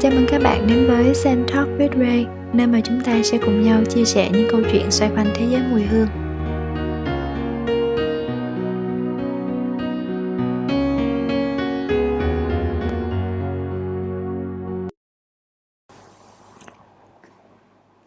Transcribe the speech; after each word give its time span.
Chào 0.00 0.12
mừng 0.12 0.26
các 0.28 0.40
bạn 0.44 0.66
đến 0.66 0.86
với 0.88 1.14
Sen 1.14 1.46
Talk 1.54 1.68
with 1.78 2.00
Ray, 2.00 2.26
nơi 2.52 2.66
mà 2.66 2.80
chúng 2.84 3.00
ta 3.04 3.22
sẽ 3.22 3.38
cùng 3.38 3.62
nhau 3.62 3.80
chia 3.88 4.04
sẻ 4.04 4.30
những 4.32 4.48
câu 4.50 4.60
chuyện 4.72 4.90
xoay 4.90 5.10
quanh 5.16 5.26
thế 5.34 5.46
giới 5.50 5.62
mùi 5.70 5.82
hương. 5.82 6.08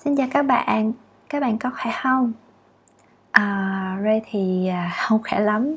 Xin 0.03 0.15
chào 0.15 0.27
các 0.31 0.43
bạn, 0.43 0.93
các 1.29 1.39
bạn 1.39 1.57
có 1.57 1.69
khỏe 1.69 1.93
không? 2.03 2.33
À, 3.31 3.99
Ray 4.03 4.21
thì 4.31 4.67
à, 4.67 4.91
không 4.97 5.21
khỏe 5.29 5.39
lắm 5.39 5.75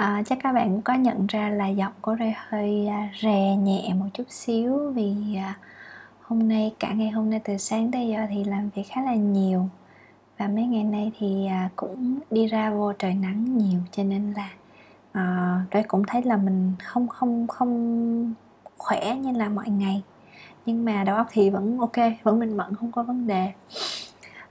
à, 0.00 0.22
chắc 0.26 0.38
các 0.42 0.52
bạn 0.52 0.68
cũng 0.70 0.82
có 0.82 0.94
nhận 0.94 1.26
ra 1.26 1.50
là 1.50 1.68
giọng 1.68 1.92
của 2.00 2.16
Ray 2.18 2.34
hơi 2.48 2.86
à, 2.86 3.08
rè 3.22 3.56
nhẹ 3.56 3.92
một 3.94 4.06
chút 4.14 4.24
xíu 4.28 4.92
vì 4.94 5.36
à, 5.36 5.58
hôm 6.22 6.48
nay 6.48 6.74
cả 6.78 6.92
ngày 6.92 7.10
hôm 7.10 7.30
nay 7.30 7.40
từ 7.44 7.56
sáng 7.56 7.90
tới 7.90 8.08
giờ 8.08 8.26
thì 8.30 8.44
làm 8.44 8.70
việc 8.74 8.82
khá 8.88 9.02
là 9.02 9.14
nhiều. 9.14 9.68
Và 10.38 10.48
mấy 10.48 10.64
ngày 10.64 10.84
nay 10.84 11.12
thì 11.18 11.46
à, 11.46 11.68
cũng 11.76 12.18
đi 12.30 12.46
ra 12.46 12.70
vô 12.70 12.92
trời 12.92 13.14
nắng 13.14 13.58
nhiều 13.58 13.80
cho 13.92 14.02
nên 14.02 14.32
là 14.32 14.50
ờ, 15.12 15.22
à, 15.22 15.64
Ray 15.72 15.82
cũng 15.82 16.02
thấy 16.06 16.22
là 16.22 16.36
mình 16.36 16.72
không 16.84 17.08
không 17.08 17.46
không 17.48 18.34
khỏe 18.78 19.16
như 19.16 19.32
là 19.32 19.48
mọi 19.48 19.68
ngày. 19.68 20.02
Nhưng 20.66 20.84
mà 20.84 21.04
đầu 21.04 21.16
óc 21.16 21.26
thì 21.30 21.50
vẫn 21.50 21.78
ok 21.78 21.96
vẫn 22.22 22.38
minh 22.38 22.56
mẫn 22.56 22.74
không 22.74 22.92
có 22.92 23.02
vấn 23.02 23.26
đề. 23.26 23.52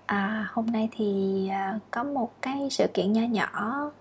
À, 0.05 0.47
hôm 0.53 0.65
nay 0.65 0.89
thì 0.91 1.47
à, 1.51 1.79
có 1.91 2.03
một 2.03 2.31
cái 2.41 2.67
sự 2.71 2.87
kiện 2.93 3.13
nho 3.13 3.21
nhỏ 3.21 3.91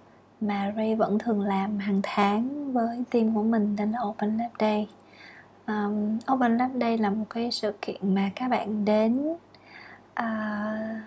mà 0.40 0.72
Ray 0.76 0.94
vẫn 0.94 1.18
thường 1.18 1.40
làm 1.40 1.78
hàng 1.78 2.00
tháng 2.02 2.72
với 2.72 3.04
team 3.10 3.34
của 3.34 3.42
mình 3.42 3.74
tên 3.78 3.92
là 3.92 3.98
Open 4.00 4.36
Lab 4.38 4.50
Day. 4.60 4.88
Um, 5.66 6.18
Open 6.32 6.58
Lab 6.58 6.70
Day 6.80 6.98
là 6.98 7.10
một 7.10 7.24
cái 7.30 7.50
sự 7.50 7.72
kiện 7.82 8.14
mà 8.14 8.30
các 8.34 8.48
bạn 8.48 8.84
đến 8.84 9.36
uh, 10.20 10.98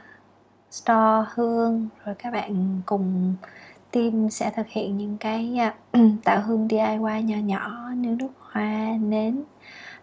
store 0.71 1.29
hương 1.33 1.87
rồi 2.05 2.15
các 2.15 2.31
bạn 2.33 2.81
cùng 2.85 3.35
team 3.91 4.29
sẽ 4.29 4.51
thực 4.55 4.67
hiện 4.67 4.97
những 4.97 5.17
cái 5.17 5.57
uh, 5.93 6.01
tạo 6.23 6.41
hương 6.41 6.67
DIY 6.69 7.23
nhỏ 7.23 7.37
nhỏ 7.37 7.89
như 7.95 8.15
nước 8.19 8.31
hoa 8.39 8.97
nến. 9.01 9.43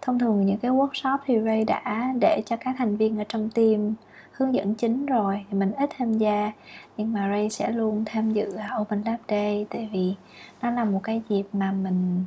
Thông 0.03 0.19
thường 0.19 0.47
những 0.47 0.59
cái 0.59 0.71
workshop 0.71 1.19
thì 1.27 1.41
Ray 1.45 1.65
đã 1.65 2.13
để 2.21 2.43
cho 2.47 2.57
các 2.57 2.75
thành 2.79 2.97
viên 2.97 3.19
ở 3.19 3.25
trong 3.29 3.51
team 3.51 3.95
hướng 4.39 4.55
dẫn 4.55 4.75
chính 4.75 5.07
rồi 5.07 5.45
thì 5.51 5.59
mình 5.59 5.73
ít 5.73 5.91
tham 5.99 6.13
gia. 6.13 6.53
Nhưng 6.97 7.13
mà 7.13 7.29
Ray 7.29 7.51
sẽ 7.51 7.71
luôn 7.71 8.05
tham 8.07 8.33
dự 8.33 8.57
Open 8.81 9.03
Lab 9.03 9.19
Day 9.29 9.67
tại 9.71 9.89
vì 9.93 10.15
nó 10.63 10.71
là 10.71 10.85
một 10.85 11.01
cái 11.03 11.23
dịp 11.29 11.45
mà 11.53 11.73
mình 11.73 12.25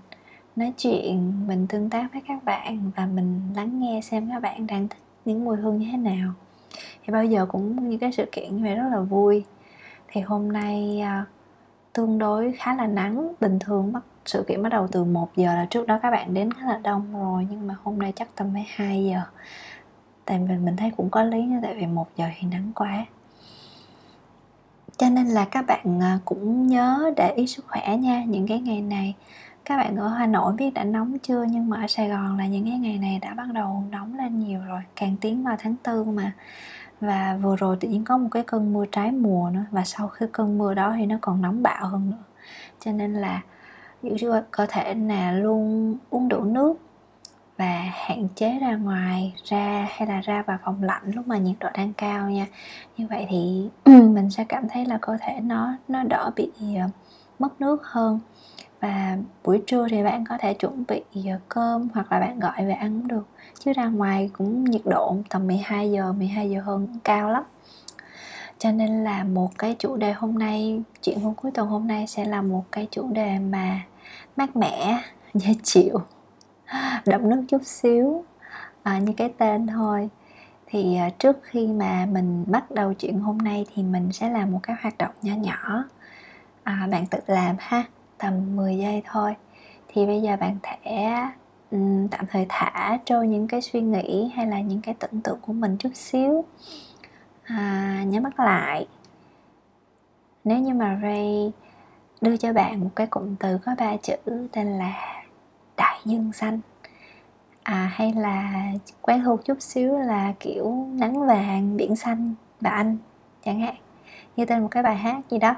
nói 0.56 0.74
chuyện 0.78 1.48
mình 1.48 1.68
tương 1.68 1.90
tác 1.90 2.08
với 2.14 2.22
các 2.28 2.44
bạn 2.44 2.92
và 2.96 3.06
mình 3.06 3.42
lắng 3.56 3.80
nghe 3.80 4.02
xem 4.02 4.30
các 4.30 4.40
bạn 4.40 4.68
đang 4.68 4.88
thích 4.88 5.02
những 5.26 5.46
mùi 5.46 5.58
hương 5.58 5.78
như 5.78 5.88
thế 5.92 5.98
nào. 5.98 6.34
Thì 7.04 7.14
bao 7.14 7.26
giờ 7.26 7.46
cũng 7.46 7.90
như 7.90 7.98
cái 7.98 8.12
sự 8.12 8.26
kiện 8.32 8.58
như 8.58 8.64
vậy 8.64 8.76
rất 8.76 8.90
là 8.92 9.00
vui. 9.00 9.44
Thì 10.08 10.22
hôm 10.22 10.52
nay 10.52 11.04
uh, 11.22 11.28
tương 11.94 12.18
đối 12.18 12.54
khá 12.58 12.76
là 12.76 12.88
nắng. 12.88 13.34
Bình 13.42 13.60
thường 13.60 13.94
bắt 13.94 14.04
sự 14.26 14.46
kiện 14.48 14.64
bắt 14.64 14.70
đầu 14.70 14.88
từ 14.92 15.04
1 15.04 15.36
giờ 15.36 15.56
là 15.56 15.68
trước 15.70 15.88
đó 15.88 16.00
các 16.02 16.12
bạn 16.12 16.34
đến 16.34 16.54
khá 16.54 16.66
là 16.66 16.80
đông 16.84 17.14
rồi 17.14 17.48
nhưng 17.50 17.68
mà 17.68 17.76
hôm 17.84 18.00
nay 18.00 18.14
chắc 18.16 18.36
tầm 18.36 18.54
12 18.54 19.06
giờ 19.06 19.22
tại 20.32 20.40
vì 20.50 20.56
mình 20.58 20.76
thấy 20.78 20.92
cũng 20.98 21.10
có 21.10 21.24
lý 21.24 21.42
nha, 21.42 21.60
tại 21.64 21.76
vì 21.76 21.86
một 21.86 22.08
giờ 22.18 22.26
thì 22.40 22.48
nắng 22.48 22.72
quá. 22.76 23.06
Cho 24.98 25.10
nên 25.10 25.28
là 25.28 25.46
các 25.46 25.66
bạn 25.68 26.02
à, 26.02 26.20
cũng 26.26 26.68
nhớ 26.68 27.12
để 27.18 27.34
ý 27.36 27.48
sức 27.48 27.66
khỏe 27.68 27.98
nha, 27.98 28.24
những 28.24 28.48
cái 28.48 28.60
ngày 28.60 28.82
này. 28.82 29.16
Các 29.66 29.78
bạn 29.78 29.96
ở 29.96 30.08
Hà 30.08 30.28
Nội 30.28 30.54
biết 30.54 30.74
đã 30.74 30.84
nóng 30.84 31.20
chưa? 31.20 31.44
Nhưng 31.50 31.70
mà 31.70 31.82
ở 31.82 31.88
Sài 31.88 32.10
Gòn 32.10 32.38
là 32.38 32.48
những 32.48 32.66
cái 32.66 32.80
ngày 32.80 32.98
này 32.98 33.20
đã 33.20 33.34
bắt 33.34 33.48
đầu 33.54 33.84
nóng 33.92 34.18
lên 34.18 34.40
nhiều 34.40 34.60
rồi, 34.68 34.82
càng 34.96 35.16
tiến 35.22 35.44
vào 35.44 35.56
tháng 35.60 35.76
tư 35.84 36.04
mà. 36.04 36.32
Và 37.02 37.38
vừa 37.42 37.56
rồi 37.56 37.78
tự 37.80 37.88
nhiên 37.88 38.04
có 38.04 38.18
một 38.18 38.28
cái 38.32 38.44
cơn 38.44 38.74
mưa 38.74 38.86
trái 38.92 39.12
mùa 39.12 39.50
nữa, 39.50 39.66
và 39.72 39.84
sau 39.84 40.08
khi 40.08 40.26
cơn 40.32 40.58
mưa 40.58 40.74
đó 40.74 40.94
thì 40.98 41.06
nó 41.06 41.16
còn 41.22 41.42
nóng 41.42 41.64
bạo 41.64 41.88
hơn 41.88 42.10
nữa. 42.10 42.24
Cho 42.80 42.92
nên 42.92 43.14
là 43.14 43.42
giữ 44.04 44.18
cho 44.20 44.42
cơ 44.52 44.66
thể 44.70 44.94
là 44.94 45.32
luôn 45.32 45.96
uống 46.10 46.30
đủ 46.30 46.44
nước 46.44 46.78
và 47.62 47.92
hạn 47.94 48.28
chế 48.36 48.60
ra 48.62 48.76
ngoài 48.76 49.34
ra 49.44 49.88
hay 49.92 50.08
là 50.08 50.22
ra 50.22 50.44
vào 50.48 50.58
phòng 50.66 50.84
lạnh 50.84 51.02
lúc 51.06 51.28
mà 51.28 51.38
nhiệt 51.38 51.56
độ 51.60 51.70
đang 51.74 51.94
cao 51.94 52.30
nha. 52.30 52.48
Như 52.98 53.08
vậy 53.10 53.26
thì 53.30 53.70
mình 53.86 54.30
sẽ 54.30 54.44
cảm 54.44 54.70
thấy 54.70 54.86
là 54.86 54.98
cơ 55.02 55.18
thể 55.22 55.40
nó 55.42 55.74
nó 55.88 56.04
đỡ 56.04 56.32
bị 56.36 56.50
ờ, 56.60 56.90
mất 57.40 57.62
nước 57.62 57.84
hơn. 57.84 58.20
Và 58.80 59.18
buổi 59.44 59.62
trưa 59.68 59.88
thì 59.90 60.04
bạn 60.04 60.26
có 60.26 60.38
thể 60.38 60.54
chuẩn 60.54 60.84
bị 60.88 61.02
ờ, 61.14 61.40
cơm 61.50 61.90
hoặc 61.94 62.12
là 62.12 62.20
bạn 62.20 62.40
gọi 62.40 62.66
về 62.66 62.74
ăn 62.74 63.00
cũng 63.00 63.08
được. 63.08 63.28
Chứ 63.60 63.74
ra 63.74 63.86
ngoài 63.86 64.30
cũng 64.34 64.64
nhiệt 64.64 64.82
độ 64.86 65.16
tầm 65.30 65.48
12 65.48 65.92
giờ 65.92 66.14
12 66.14 66.50
giờ 66.50 66.62
hơn 66.62 66.88
cao 67.04 67.30
lắm. 67.30 67.44
Cho 68.58 68.72
nên 68.72 69.04
là 69.04 69.24
một 69.24 69.50
cái 69.58 69.76
chủ 69.80 69.96
đề 69.96 70.14
hôm 70.14 70.40
nay, 70.40 70.82
chuyện 71.02 71.20
hôm 71.20 71.34
cuối 71.36 71.52
tuần 71.52 71.68
hôm 71.68 71.88
nay 71.88 72.08
sẽ 72.08 72.26
là 72.26 72.42
một 72.42 72.64
cái 72.72 72.88
chủ 72.92 73.10
đề 73.14 73.40
mà 73.40 73.82
mát 74.36 74.56
mẻ, 74.56 75.02
dễ 75.34 75.54
chịu 75.64 76.02
đậm 77.06 77.30
nước 77.30 77.44
chút 77.48 77.62
xíu 77.66 78.24
à, 78.84 79.00
như 79.00 79.14
cái 79.18 79.34
tên 79.38 79.68
thôi. 79.68 80.10
Thì 80.68 80.96
à, 80.96 81.10
trước 81.10 81.38
khi 81.44 81.68
mà 81.68 82.06
mình 82.12 82.46
bắt 82.48 82.72
đầu 82.72 82.94
chuyện 82.94 83.20
hôm 83.20 83.38
nay 83.38 83.66
thì 83.74 83.84
mình 83.84 84.12
sẽ 84.12 84.30
làm 84.30 84.52
một 84.52 84.60
cái 84.64 84.76
hoạt 84.82 84.98
động 84.98 85.12
nhỏ 85.22 85.34
nhỏ. 85.36 85.84
À, 86.64 86.88
bạn 86.92 87.06
tự 87.08 87.20
làm 87.28 87.56
ha 87.60 87.84
tầm 88.18 88.56
10 88.56 88.78
giây 88.78 89.02
thôi. 89.06 89.36
Thì 89.88 90.06
bây 90.06 90.22
giờ 90.22 90.38
bạn 90.38 90.58
thể 90.64 91.08
um, 91.72 92.08
tạm 92.08 92.26
thời 92.32 92.46
thả 92.50 92.98
trôi 93.06 93.28
những 93.28 93.48
cái 93.48 93.62
suy 93.62 93.82
nghĩ 93.82 94.32
hay 94.36 94.48
là 94.48 94.62
những 94.62 94.82
cái 94.82 94.96
tưởng 95.00 95.22
tượng 95.22 95.40
của 95.42 95.54
mình 95.54 95.78
chút 95.80 95.92
xíu. 95.94 96.46
À, 97.44 98.04
nhắm 98.08 98.24
mắt 98.24 98.40
lại. 98.40 98.88
Nếu 100.44 100.60
như 100.60 100.74
mà 100.74 101.00
Ray 101.02 101.52
đưa 102.22 102.38
cho 102.38 102.54
bạn 102.54 102.80
một 102.80 102.90
cái 102.96 103.08
cụm 103.08 103.36
từ 103.36 103.58
có 103.66 103.76
ba 103.78 103.98
chữ 103.98 104.16
tên 104.52 104.68
là 104.68 105.21
đại 105.82 106.00
dương 106.06 106.34
xanh. 106.34 106.60
À 107.64 107.92
hay 107.94 108.14
là 108.14 108.72
quen 109.02 109.24
thuộc 109.24 109.46
chút 109.46 109.62
xíu 109.62 109.98
là 109.98 110.34
kiểu 110.40 110.88
nắng 110.92 111.28
vàng, 111.28 111.78
biển 111.78 111.96
xanh 111.96 112.34
và 112.60 112.70
anh, 112.70 112.98
chẳng 113.46 113.60
hạn, 113.60 113.76
như 114.36 114.46
tên 114.46 114.62
một 114.62 114.68
cái 114.72 114.84
bài 114.84 114.96
hát 114.96 115.20
gì 115.30 115.38
đó. 115.38 115.56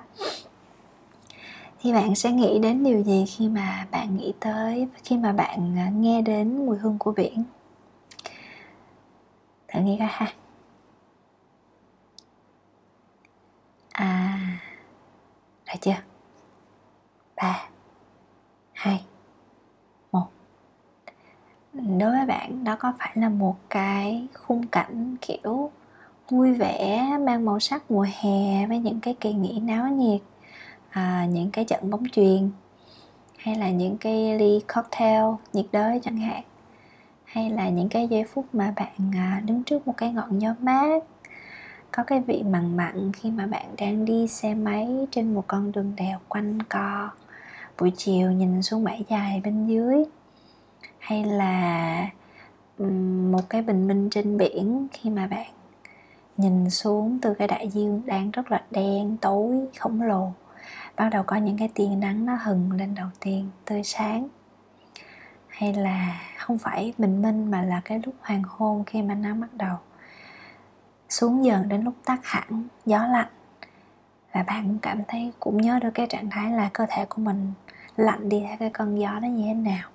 Thì 1.81 1.94
bạn 1.94 2.16
sẽ 2.16 2.31
nghĩ 2.31 2.59
đến 2.59 2.84
điều 2.84 3.03
gì 3.03 3.25
khi 3.25 3.50
mà 3.50 3.88
bạn 3.91 4.17
nghĩ 4.17 4.34
tới, 4.39 4.88
khi 5.03 5.17
mà 5.17 5.34
bạn 5.34 5.78
à, 5.78 5.89
nghe 5.89 6.22
đến 6.22 6.66
mùi 6.66 6.78
hương 6.78 6.97
của 7.00 7.11
biển? 7.11 7.44
Thử 9.67 9.79
nghĩ 9.79 9.95
coi 10.00 10.07
ha. 10.11 10.28
À 13.91 14.40
rồi 15.66 15.78
chưa? 15.81 16.01
Ba, 17.35 17.67
hai 18.73 19.03
đối 21.73 22.11
với 22.11 22.25
bạn 22.25 22.63
đó 22.63 22.75
có 22.79 22.94
phải 23.00 23.11
là 23.16 23.29
một 23.29 23.56
cái 23.69 24.28
khung 24.34 24.67
cảnh 24.67 25.16
kiểu 25.22 25.72
vui 26.29 26.53
vẻ 26.53 27.17
mang 27.22 27.45
màu 27.45 27.59
sắc 27.59 27.91
mùa 27.91 28.06
hè 28.22 28.67
với 28.67 28.79
những 28.79 29.00
cái 29.00 29.16
kỳ 29.19 29.34
nghỉ 29.34 29.59
náo 29.59 29.88
nhiệt 29.88 30.22
à, 30.89 31.28
những 31.31 31.51
cái 31.51 31.66
trận 31.66 31.89
bóng 31.89 32.03
chuyền 32.11 32.50
hay 33.38 33.56
là 33.56 33.69
những 33.69 33.97
cái 33.97 34.39
ly 34.39 34.59
cocktail 34.75 35.23
nhiệt 35.53 35.66
đới 35.72 36.00
chẳng 36.03 36.17
hạn 36.17 36.44
hay 37.23 37.50
là 37.50 37.69
những 37.69 37.90
cái 37.90 38.07
giây 38.07 38.23
phút 38.23 38.45
mà 38.53 38.73
bạn 38.75 39.11
à, 39.16 39.41
đứng 39.45 39.63
trước 39.63 39.88
một 39.88 39.94
cái 39.97 40.13
ngọn 40.13 40.40
gió 40.40 40.55
mát 40.59 41.03
có 41.91 42.03
cái 42.03 42.22
vị 42.22 42.44
mặn 42.44 42.78
mặn 42.78 43.11
khi 43.13 43.31
mà 43.31 43.45
bạn 43.45 43.66
đang 43.78 44.05
đi 44.05 44.28
xe 44.28 44.53
máy 44.53 45.08
trên 45.11 45.34
một 45.34 45.43
con 45.47 45.72
đường 45.72 45.93
đèo 45.96 46.20
quanh 46.28 46.64
co 46.64 47.09
buổi 47.79 47.91
chiều 47.97 48.31
nhìn 48.31 48.61
xuống 48.61 48.84
bãi 48.84 49.05
dài 49.09 49.41
bên 49.43 49.67
dưới 49.67 50.03
hay 51.03 51.23
là 51.23 52.08
một 53.32 53.50
cái 53.50 53.61
bình 53.61 53.88
minh 53.88 54.09
trên 54.11 54.38
biển 54.38 54.88
khi 54.91 55.09
mà 55.09 55.28
bạn 55.28 55.47
nhìn 56.38 56.70
xuống 56.70 57.20
từ 57.22 57.34
cái 57.34 57.47
đại 57.47 57.67
dương 57.67 58.02
đang 58.05 58.32
rất 58.32 58.52
là 58.52 58.64
đen, 58.72 59.17
tối, 59.22 59.67
khổng 59.79 60.02
lồ? 60.02 60.32
Bắt 60.96 61.09
đầu 61.09 61.23
có 61.23 61.35
những 61.35 61.58
cái 61.58 61.70
tia 61.73 61.88
nắng 61.88 62.26
nó 62.26 62.35
hừng 62.35 62.72
lên 62.72 62.96
đầu 62.96 63.08
tiên, 63.20 63.50
tươi 63.66 63.84
sáng. 63.84 64.28
Hay 65.47 65.73
là 65.73 66.22
không 66.38 66.58
phải 66.58 66.94
bình 66.97 67.22
minh 67.22 67.52
mà 67.52 67.61
là 67.61 67.82
cái 67.85 68.02
lúc 68.06 68.16
hoàng 68.22 68.44
hôn 68.47 68.84
khi 68.85 69.02
mà 69.02 69.14
nó 69.16 69.34
bắt 69.34 69.53
đầu 69.53 69.78
xuống 71.09 71.46
dần 71.46 71.70
đến 71.70 71.84
lúc 71.84 71.94
tắt 72.06 72.20
hẳn, 72.23 72.64
gió 72.85 73.08
lạnh. 73.08 73.32
Và 74.34 74.44
bạn 74.44 74.64
cũng 74.67 74.79
cảm 74.79 75.02
thấy, 75.08 75.32
cũng 75.40 75.58
nhớ 75.58 75.79
được 75.79 75.91
cái 75.94 76.08
trạng 76.09 76.29
thái 76.29 76.52
là 76.52 76.70
cơ 76.73 76.85
thể 76.90 77.06
của 77.06 77.22
mình 77.22 77.53
lạnh 77.96 78.29
đi 78.29 78.44
theo 78.47 78.58
cái 78.59 78.70
cơn 78.73 78.99
gió 78.99 79.20
đó 79.20 79.28
như 79.28 79.44
thế 79.47 79.53
nào 79.53 79.90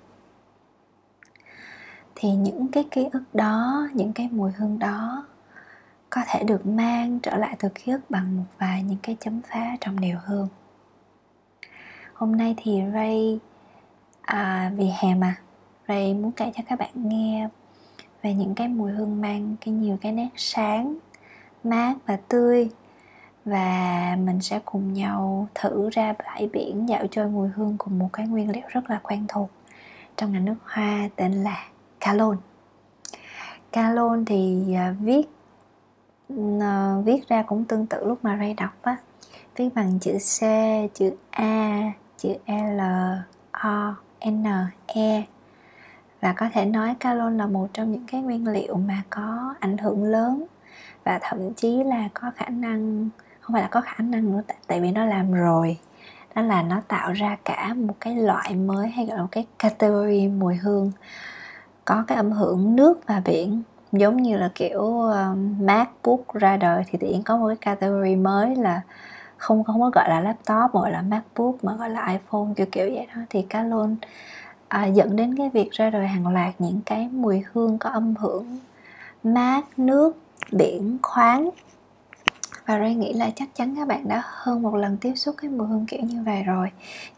thì 2.21 2.31
những 2.31 2.69
cái 2.73 2.85
ký 2.91 3.09
ức 3.13 3.23
đó 3.33 3.89
những 3.95 4.13
cái 4.13 4.29
mùi 4.33 4.53
hương 4.53 4.79
đó 4.79 5.27
có 6.11 6.21
thể 6.27 6.45
được 6.45 6.67
mang 6.67 7.21
trở 7.21 7.37
lại 7.37 7.57
từ 7.59 7.69
ký 7.75 7.93
ức 7.93 8.01
bằng 8.09 8.37
một 8.37 8.45
vài 8.59 8.83
những 8.83 8.99
cái 9.03 9.17
chấm 9.21 9.41
phá 9.43 9.77
trong 9.81 10.01
điều 10.01 10.17
hương. 10.27 10.49
Hôm 12.15 12.37
nay 12.37 12.55
thì 12.57 12.81
ray 12.93 13.39
à, 14.23 14.73
vì 14.77 14.91
hè 14.99 15.15
mà 15.15 15.37
ray 15.89 16.15
muốn 16.15 16.33
kể 16.33 16.53
cho 16.57 16.63
các 16.69 16.79
bạn 16.79 16.91
nghe 16.95 17.49
về 18.23 18.35
những 18.35 18.55
cái 18.55 18.69
mùi 18.69 18.93
hương 18.93 19.21
mang 19.21 19.57
cái 19.61 19.75
nhiều 19.75 19.99
cái 20.01 20.13
nét 20.13 20.29
sáng 20.37 20.97
mát 21.65 21.95
và 22.07 22.17
tươi. 22.29 22.71
Và 23.45 24.17
mình 24.25 24.41
sẽ 24.41 24.61
cùng 24.65 24.93
nhau 24.93 25.49
thử 25.55 25.91
ra 25.93 26.15
bãi 26.19 26.49
biển 26.53 26.89
dạo 26.89 27.07
chơi 27.11 27.27
mùi 27.29 27.49
hương 27.49 27.75
cùng 27.79 27.99
một 27.99 28.09
cái 28.13 28.27
nguyên 28.27 28.51
liệu 28.51 28.63
rất 28.69 28.91
là 28.91 29.01
quen 29.03 29.25
thuộc 29.29 29.51
trong 30.17 30.33
ngành 30.33 30.45
nước 30.45 30.57
hoa 30.63 31.09
tên 31.17 31.33
là 31.33 31.69
calon. 32.01 32.37
Calon 33.73 34.25
thì 34.25 34.65
uh, 34.91 34.97
viết 35.01 35.23
uh, 36.35 37.05
viết 37.05 37.29
ra 37.29 37.43
cũng 37.43 37.65
tương 37.65 37.87
tự 37.87 38.05
lúc 38.05 38.19
mà 38.23 38.37
Ray 38.37 38.55
đọc 38.55 38.83
á. 38.83 38.97
Viết 39.57 39.69
bằng 39.75 39.99
chữ 39.99 40.13
C, 40.13 40.41
chữ 40.95 41.13
A, 41.31 41.93
chữ 42.17 42.35
L, 42.47 42.81
O, 43.51 43.95
N, 44.31 44.45
E. 44.87 45.25
Và 46.21 46.33
có 46.33 46.49
thể 46.53 46.65
nói 46.65 46.97
calon 47.01 47.39
là 47.39 47.47
một 47.47 47.69
trong 47.73 47.93
những 47.93 48.05
cái 48.07 48.21
nguyên 48.21 48.49
liệu 48.49 48.77
mà 48.77 49.03
có 49.11 49.55
ảnh 49.61 49.79
hưởng 49.79 50.05
lớn 50.05 50.45
và 51.05 51.19
thậm 51.23 51.55
chí 51.55 51.85
là 51.85 52.09
có 52.15 52.31
khả 52.37 52.49
năng 52.49 53.09
không 53.41 53.55
phải 53.55 53.63
là 53.63 53.69
có 53.69 53.81
khả 53.81 53.97
năng 53.99 54.33
nữa 54.33 54.43
tại, 54.47 54.57
tại 54.67 54.81
vì 54.81 54.91
nó 54.91 55.05
làm 55.05 55.33
rồi. 55.33 55.79
Đó 56.35 56.43
là 56.43 56.63
nó 56.63 56.81
tạo 56.89 57.13
ra 57.13 57.37
cả 57.45 57.75
một 57.75 57.95
cái 58.01 58.17
loại 58.17 58.55
mới 58.55 58.89
hay 58.89 59.07
gọi 59.07 59.17
là 59.17 59.23
một 59.23 59.29
cái 59.33 59.47
category 59.59 60.29
mùi 60.29 60.57
hương 60.57 60.93
có 61.89 62.05
cái 62.07 62.17
âm 62.17 62.33
hưởng 62.33 62.77
nước 62.77 63.01
và 63.07 63.23
biển 63.25 63.63
giống 63.93 64.17
như 64.17 64.37
là 64.37 64.51
kiểu 64.55 65.01
um, 65.01 65.67
MacBook 65.67 66.35
ra 66.35 66.57
đời 66.57 66.83
thì 66.91 66.99
tự 66.99 67.17
có 67.25 67.37
một 67.37 67.49
cái 67.49 67.57
category 67.57 68.17
mới 68.17 68.57
là 68.57 68.81
không 69.37 69.65
không 69.65 69.81
có 69.81 69.91
gọi 69.95 70.09
là 70.09 70.21
laptop 70.21 70.75
mà 70.75 70.81
gọi 70.81 70.91
là 70.91 71.03
MacBook 71.03 71.65
mà 71.65 71.77
gọi 71.77 71.91
là 71.91 72.07
iPhone 72.07 72.47
kiểu 72.57 72.67
kiểu 72.73 72.91
vậy 72.95 73.07
đó. 73.15 73.21
Thì 73.31 73.43
cá 73.43 73.63
luôn 73.63 73.97
à, 74.69 74.87
dẫn 74.87 75.17
đến 75.17 75.37
cái 75.37 75.51
việc 75.51 75.71
ra 75.71 75.91
đời 75.91 76.07
hàng 76.07 76.29
loạt 76.29 76.55
những 76.59 76.81
cái 76.87 77.09
mùi 77.13 77.43
hương 77.53 77.79
có 77.79 77.91
âm 77.91 78.15
hưởng 78.17 78.59
mát 79.25 79.65
nước 79.77 80.17
biển 80.53 80.99
khoáng 81.03 81.51
và 82.69 82.79
Ray 82.79 82.95
nghĩ 82.95 83.13
là 83.13 83.31
chắc 83.37 83.49
chắn 83.55 83.77
các 83.77 83.89
bạn 83.89 84.09
đã 84.09 84.23
hơn 84.25 84.63
một 84.63 84.77
lần 84.77 84.97
tiếp 84.97 85.13
xúc 85.17 85.35
cái 85.39 85.51
mùi 85.51 85.69
hương 85.69 85.87
kiểu 85.87 86.01
như 86.01 86.23
vậy 86.23 86.43
rồi. 86.43 86.71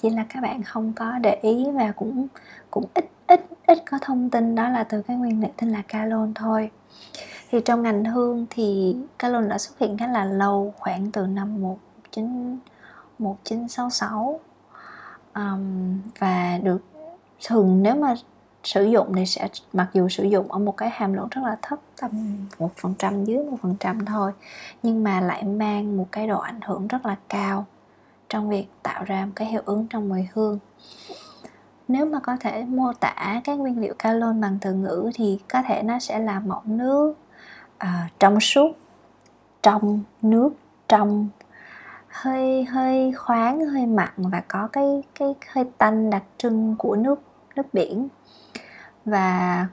Chỉ 0.03 0.11
là 0.11 0.27
các 0.29 0.41
bạn 0.43 0.63
không 0.63 0.93
có 0.97 1.19
để 1.19 1.39
ý 1.43 1.67
và 1.75 1.93
cũng 1.97 2.27
cũng 2.71 2.85
ít 2.95 3.05
ít 3.27 3.41
ít 3.67 3.79
có 3.91 3.99
thông 4.03 4.31
tin 4.31 4.55
đó 4.55 4.69
là 4.69 4.85
từ 4.85 5.03
cái 5.03 5.17
nguyên 5.17 5.41
liệu 5.41 5.51
tên 5.57 5.71
là 5.71 5.83
calon 5.89 6.35
thôi. 6.35 6.71
Thì 7.51 7.61
trong 7.65 7.83
ngành 7.83 8.05
hương 8.05 8.47
thì 8.51 8.97
calon 9.19 9.49
đã 9.49 9.59
xuất 9.59 9.79
hiện 9.79 9.99
khá 9.99 10.07
là 10.07 10.25
lâu 10.25 10.75
khoảng 10.79 11.13
từ 11.13 11.27
năm 11.27 11.63
19 11.63 12.59
1966 13.19 14.41
um, 15.35 15.99
và 16.19 16.59
được 16.63 16.83
thường 17.49 17.83
nếu 17.83 17.95
mà 17.97 18.15
sử 18.65 18.85
dụng 18.85 19.13
thì 19.15 19.27
sẽ 19.27 19.49
mặc 19.73 19.89
dù 19.93 20.09
sử 20.09 20.25
dụng 20.25 20.53
ở 20.53 20.59
một 20.59 20.77
cái 20.77 20.91
hàm 20.93 21.13
lượng 21.13 21.29
rất 21.31 21.41
là 21.45 21.57
thấp 21.63 21.79
tầm 22.01 22.11
một 22.59 22.71
phần 22.77 22.95
trăm 22.99 23.25
dưới 23.25 23.45
một 23.45 23.57
phần 23.63 23.77
trăm 23.81 24.05
thôi 24.05 24.33
nhưng 24.83 25.05
mà 25.05 25.21
lại 25.21 25.45
mang 25.45 25.97
một 25.97 26.07
cái 26.13 26.27
độ 26.27 26.39
ảnh 26.39 26.61
hưởng 26.61 26.89
rất 26.89 27.07
là 27.07 27.17
cao 27.29 27.67
trong 28.29 28.51
việc 28.51 28.67
tạo 28.83 29.05
ra 29.05 29.25
một 29.25 29.33
cái 29.37 29.49
hiệu 29.49 29.63
ứng 29.65 29.87
trong 29.91 30.09
mùi 30.09 30.29
hương. 30.33 30.59
Nếu 31.89 32.07
mà 32.07 32.21
có 32.21 32.37
thể 32.41 32.65
mô 32.65 32.93
tả 32.93 33.41
các 33.45 33.59
nguyên 33.59 33.81
liệu 33.81 33.95
calon 33.99 34.41
bằng 34.41 34.59
từ 34.61 34.73
ngữ 34.73 35.11
thì 35.15 35.39
có 35.49 35.63
thể 35.63 35.83
nó 35.83 35.99
sẽ 35.99 36.19
là 36.19 36.41
mọng 36.41 36.63
nước 36.79 37.15
à, 37.79 38.09
trong 38.19 38.41
suốt 38.41 38.77
trong 39.63 40.01
nước 40.23 40.51
trong 40.89 41.29
hơi 42.09 42.65
hơi 42.65 43.13
khoáng 43.13 43.67
hơi 43.67 43.87
mặn 43.87 44.11
và 44.17 44.43
có 44.49 44.69
cái 44.73 45.03
cái 45.19 45.35
hơi 45.49 45.65
tanh 45.79 46.11
đặc 46.11 46.23
trưng 46.39 46.75
của 46.79 46.97
nước 46.97 47.21
nước 47.57 47.75
biển 47.75 48.09
và 49.05 49.67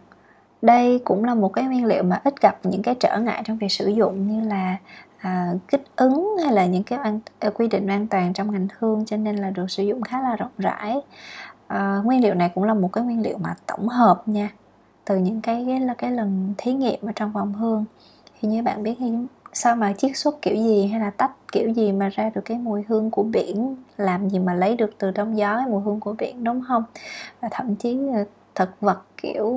đây 0.61 1.01
cũng 1.05 1.23
là 1.23 1.35
một 1.35 1.53
cái 1.53 1.65
nguyên 1.65 1.85
liệu 1.85 2.03
mà 2.03 2.21
ít 2.23 2.41
gặp 2.41 2.57
những 2.63 2.81
cái 2.81 2.95
trở 2.99 3.17
ngại 3.19 3.41
trong 3.45 3.57
việc 3.57 3.71
sử 3.71 3.87
dụng 3.87 4.27
như 4.27 4.49
là 4.49 4.77
à, 5.17 5.53
kích 5.67 5.83
ứng 5.95 6.35
hay 6.43 6.53
là 6.53 6.65
những 6.65 6.83
cái 6.83 6.99
an, 6.99 7.19
à, 7.39 7.49
quy 7.49 7.67
định 7.67 7.87
an 7.87 8.07
toàn 8.07 8.33
trong 8.33 8.51
ngành 8.51 8.67
hương 8.79 9.05
cho 9.05 9.17
nên 9.17 9.35
là 9.35 9.49
được 9.49 9.71
sử 9.71 9.83
dụng 9.83 10.01
khá 10.01 10.21
là 10.21 10.35
rộng 10.35 10.51
rãi. 10.57 11.01
À, 11.67 12.01
nguyên 12.03 12.23
liệu 12.23 12.33
này 12.33 12.51
cũng 12.55 12.63
là 12.63 12.73
một 12.73 12.93
cái 12.93 13.03
nguyên 13.03 13.21
liệu 13.21 13.37
mà 13.37 13.55
tổng 13.65 13.87
hợp 13.87 14.27
nha 14.27 14.49
từ 15.05 15.17
những 15.17 15.41
cái 15.41 15.63
cái 15.67 15.79
là 15.79 15.93
cái 15.93 16.11
lần 16.11 16.53
thí 16.57 16.73
nghiệm 16.73 16.99
ở 17.05 17.11
trong 17.15 17.31
vòng 17.31 17.53
hương. 17.53 17.85
Thì 18.41 18.47
như 18.47 18.63
bạn 18.63 18.83
biết 18.83 18.95
thì 18.99 19.11
sao 19.53 19.75
mà 19.75 19.93
chiết 19.93 20.17
xuất 20.17 20.41
kiểu 20.41 20.55
gì 20.55 20.87
hay 20.87 20.99
là 20.99 21.09
tách 21.09 21.31
kiểu 21.51 21.69
gì 21.69 21.91
mà 21.91 22.09
ra 22.09 22.31
được 22.35 22.41
cái 22.45 22.57
mùi 22.57 22.83
hương 22.87 23.11
của 23.11 23.23
biển 23.23 23.75
làm 23.97 24.29
gì 24.29 24.39
mà 24.39 24.53
lấy 24.53 24.75
được 24.75 24.91
từ 24.97 25.11
đông 25.11 25.37
gió 25.37 25.57
cái 25.57 25.67
mùi 25.67 25.81
hương 25.81 25.99
của 25.99 26.15
biển 26.17 26.43
đúng 26.43 26.63
không? 26.67 26.83
Và 27.41 27.49
thậm 27.51 27.75
chí 27.75 27.99
thực 28.57 28.81
vật, 28.81 29.01
kiểu, 29.17 29.55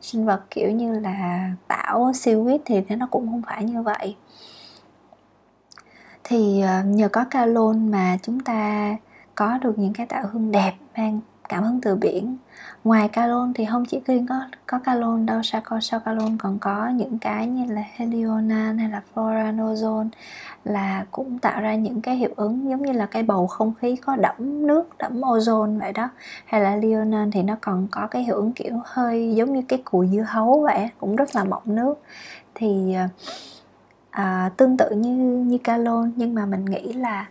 sinh 0.00 0.26
vật 0.26 0.42
kiểu 0.50 0.70
như 0.70 1.00
là 1.00 1.50
tảo, 1.68 2.12
siêu 2.14 2.42
huyết 2.42 2.60
thì 2.64 2.80
nó 2.96 3.06
cũng 3.10 3.26
không 3.26 3.42
phải 3.46 3.64
như 3.64 3.82
vậy. 3.82 4.16
Thì 6.24 6.60
ờ, 6.60 6.82
nhờ 6.84 7.08
có 7.08 7.24
calon 7.30 7.90
mà 7.90 8.18
chúng 8.22 8.40
ta 8.40 8.96
có 9.34 9.58
được 9.58 9.78
những 9.78 9.92
cái 9.92 10.06
tạo 10.06 10.26
hương 10.32 10.50
đẹp 10.50 10.72
mang 10.96 11.20
cảm 11.52 11.64
hứng 11.64 11.80
từ 11.80 11.94
biển. 11.94 12.36
Ngoài 12.84 13.08
calon 13.08 13.52
thì 13.54 13.64
không 13.70 13.84
chỉ 13.84 14.00
riêng 14.06 14.26
có 14.26 14.40
có 14.66 14.78
calon 14.78 15.26
đâu 15.26 15.42
sao 15.42 15.60
có 15.64 15.80
sau 15.80 16.00
calon 16.00 16.36
còn 16.38 16.58
có 16.58 16.88
những 16.88 17.18
cái 17.18 17.46
như 17.46 17.74
là 17.74 17.82
helionan 17.96 18.78
hay 18.78 18.90
là 18.90 19.02
floranozone 19.14 20.08
là 20.64 21.04
cũng 21.10 21.38
tạo 21.38 21.60
ra 21.60 21.74
những 21.74 22.00
cái 22.00 22.16
hiệu 22.16 22.30
ứng 22.36 22.70
giống 22.70 22.82
như 22.82 22.92
là 22.92 23.06
cái 23.06 23.22
bầu 23.22 23.46
không 23.46 23.72
khí 23.80 23.96
có 23.96 24.16
đẫm 24.16 24.66
nước 24.66 24.98
đẫm 24.98 25.20
ozone 25.20 25.78
vậy 25.78 25.92
đó. 25.92 26.08
Hay 26.44 26.60
là 26.60 26.76
leonan 26.76 27.30
thì 27.30 27.42
nó 27.42 27.56
còn 27.60 27.86
có 27.90 28.06
cái 28.06 28.22
hiệu 28.22 28.36
ứng 28.36 28.52
kiểu 28.52 28.80
hơi 28.84 29.34
giống 29.34 29.52
như 29.52 29.62
cái 29.68 29.82
cùi 29.84 30.08
dưa 30.08 30.24
hấu 30.28 30.60
vậy 30.60 30.88
cũng 30.98 31.16
rất 31.16 31.36
là 31.36 31.44
mọng 31.44 31.62
nước. 31.64 31.94
Thì 32.54 32.94
à, 32.94 33.08
à 34.10 34.50
tương 34.56 34.76
tự 34.76 34.90
như 34.90 35.16
như 35.46 35.58
calon 35.58 36.12
nhưng 36.16 36.34
mà 36.34 36.46
mình 36.46 36.64
nghĩ 36.64 36.92
là 36.92 37.26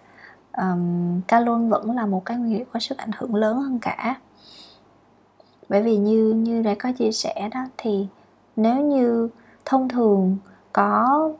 um, 0.57 1.21
luôn 1.45 1.69
vẫn 1.69 1.91
là 1.91 2.05
một 2.05 2.25
cái 2.25 2.37
nguyên 2.37 2.57
liệu 2.57 2.65
có 2.71 2.79
sức 2.79 2.97
ảnh 2.97 3.11
hưởng 3.17 3.35
lớn 3.35 3.57
hơn 3.57 3.79
cả. 3.79 4.15
Bởi 5.69 5.81
vì 5.81 5.97
như 5.97 6.33
như 6.33 6.61
đã 6.61 6.75
có 6.79 6.91
chia 6.91 7.11
sẻ 7.11 7.49
đó 7.53 7.65
thì 7.77 8.07
nếu 8.55 8.75
như 8.75 9.29
thông 9.65 9.89
thường 9.89 10.37
có 10.73 11.31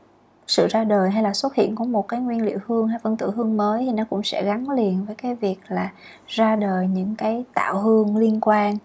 sự 0.47 0.67
ra 0.67 0.83
đời 0.83 1.09
hay 1.09 1.23
là 1.23 1.33
xuất 1.33 1.55
hiện 1.55 1.75
của 1.75 1.85
một 1.85 2.07
cái 2.07 2.19
nguyên 2.19 2.45
liệu 2.45 2.57
hương 2.67 2.87
hay 2.87 2.99
phân 2.99 3.17
tử 3.17 3.31
hương 3.35 3.57
mới 3.57 3.85
thì 3.85 3.91
nó 3.91 4.03
cũng 4.09 4.23
sẽ 4.23 4.43
gắn 4.43 4.69
liền 4.69 5.05
với 5.05 5.15
cái 5.15 5.35
việc 5.35 5.59
là 5.67 5.91
ra 6.27 6.55
đời 6.55 6.87
những 6.87 7.15
cái 7.15 7.45
tạo 7.53 7.79
hương 7.79 8.17
liên 8.17 8.39
quan. 8.41 8.77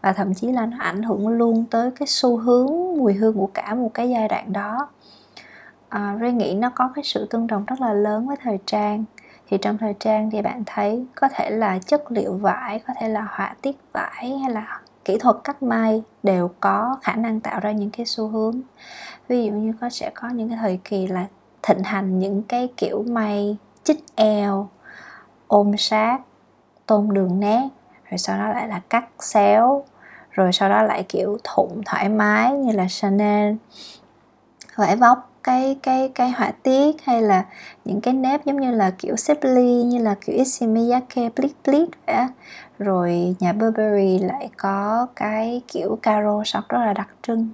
Và 0.00 0.12
thậm 0.12 0.34
chí 0.34 0.52
là 0.52 0.66
nó 0.66 0.76
ảnh 0.80 1.02
hưởng 1.02 1.28
luôn 1.28 1.64
tới 1.70 1.90
cái 1.90 2.08
xu 2.08 2.36
hướng 2.36 2.66
mùi 2.98 3.14
hương 3.14 3.34
của 3.34 3.48
cả 3.54 3.74
một 3.74 3.90
cái 3.94 4.10
giai 4.10 4.28
đoạn 4.28 4.52
đó. 4.52 4.88
À, 5.88 6.18
Ray 6.20 6.32
nghĩ 6.32 6.54
nó 6.54 6.70
có 6.74 6.90
cái 6.94 7.04
sự 7.04 7.26
tương 7.30 7.46
đồng 7.46 7.64
rất 7.64 7.80
là 7.80 7.92
lớn 7.92 8.26
với 8.26 8.36
thời 8.42 8.58
trang 8.66 9.04
thì 9.50 9.58
trong 9.62 9.78
thời 9.78 9.94
trang 10.00 10.30
thì 10.30 10.42
bạn 10.42 10.62
thấy 10.66 11.06
có 11.14 11.28
thể 11.28 11.50
là 11.50 11.78
chất 11.78 12.12
liệu 12.12 12.32
vải, 12.32 12.78
có 12.86 12.94
thể 13.00 13.08
là 13.08 13.26
họa 13.30 13.54
tiết 13.62 13.76
vải 13.92 14.38
hay 14.42 14.50
là 14.50 14.80
kỹ 15.04 15.18
thuật 15.20 15.36
cắt 15.44 15.62
may 15.62 16.02
đều 16.22 16.50
có 16.60 16.96
khả 17.02 17.14
năng 17.14 17.40
tạo 17.40 17.60
ra 17.60 17.72
những 17.72 17.90
cái 17.90 18.06
xu 18.06 18.28
hướng. 18.28 18.60
Ví 19.28 19.44
dụ 19.44 19.52
như 19.52 19.72
có 19.80 19.90
sẽ 19.90 20.10
có 20.14 20.28
những 20.28 20.48
cái 20.48 20.58
thời 20.60 20.80
kỳ 20.84 21.06
là 21.06 21.26
thịnh 21.62 21.82
hành 21.82 22.18
những 22.18 22.42
cái 22.42 22.68
kiểu 22.76 23.04
may, 23.08 23.56
chích 23.84 24.04
eo, 24.16 24.68
ôm 25.48 25.72
sát 25.78 26.18
tôn 26.86 27.08
đường 27.12 27.40
nét, 27.40 27.68
rồi 28.10 28.18
sau 28.18 28.38
đó 28.38 28.48
lại 28.48 28.68
là 28.68 28.80
cắt 28.90 29.04
xéo, 29.18 29.84
rồi 30.30 30.52
sau 30.52 30.68
đó 30.68 30.82
lại 30.82 31.04
kiểu 31.08 31.38
thụng 31.44 31.82
thoải 31.86 32.08
mái 32.08 32.52
như 32.52 32.72
là 32.72 32.86
Chanel, 32.88 33.54
vải 34.76 34.96
vóc 34.96 35.33
cái 35.44 35.76
cái 35.82 36.08
cái 36.14 36.30
họa 36.30 36.52
tiết 36.62 36.96
hay 37.04 37.22
là 37.22 37.44
những 37.84 38.00
cái 38.00 38.14
nếp 38.14 38.44
giống 38.44 38.60
như 38.60 38.70
là 38.70 38.90
kiểu 38.98 39.16
xếp 39.16 39.38
ly 39.42 39.82
như 39.82 39.98
là 39.98 40.14
kiểu 40.26 40.36
Ishimiyake 40.36 41.30
Blick 41.36 41.56
Blick 41.64 42.06
vậy 42.06 42.26
rồi 42.78 43.36
nhà 43.40 43.52
Burberry 43.52 44.18
lại 44.18 44.50
có 44.56 45.06
cái 45.16 45.62
kiểu 45.68 45.98
caro 46.02 46.42
sọc 46.44 46.68
rất 46.68 46.78
là 46.78 46.92
đặc 46.92 47.08
trưng. 47.22 47.48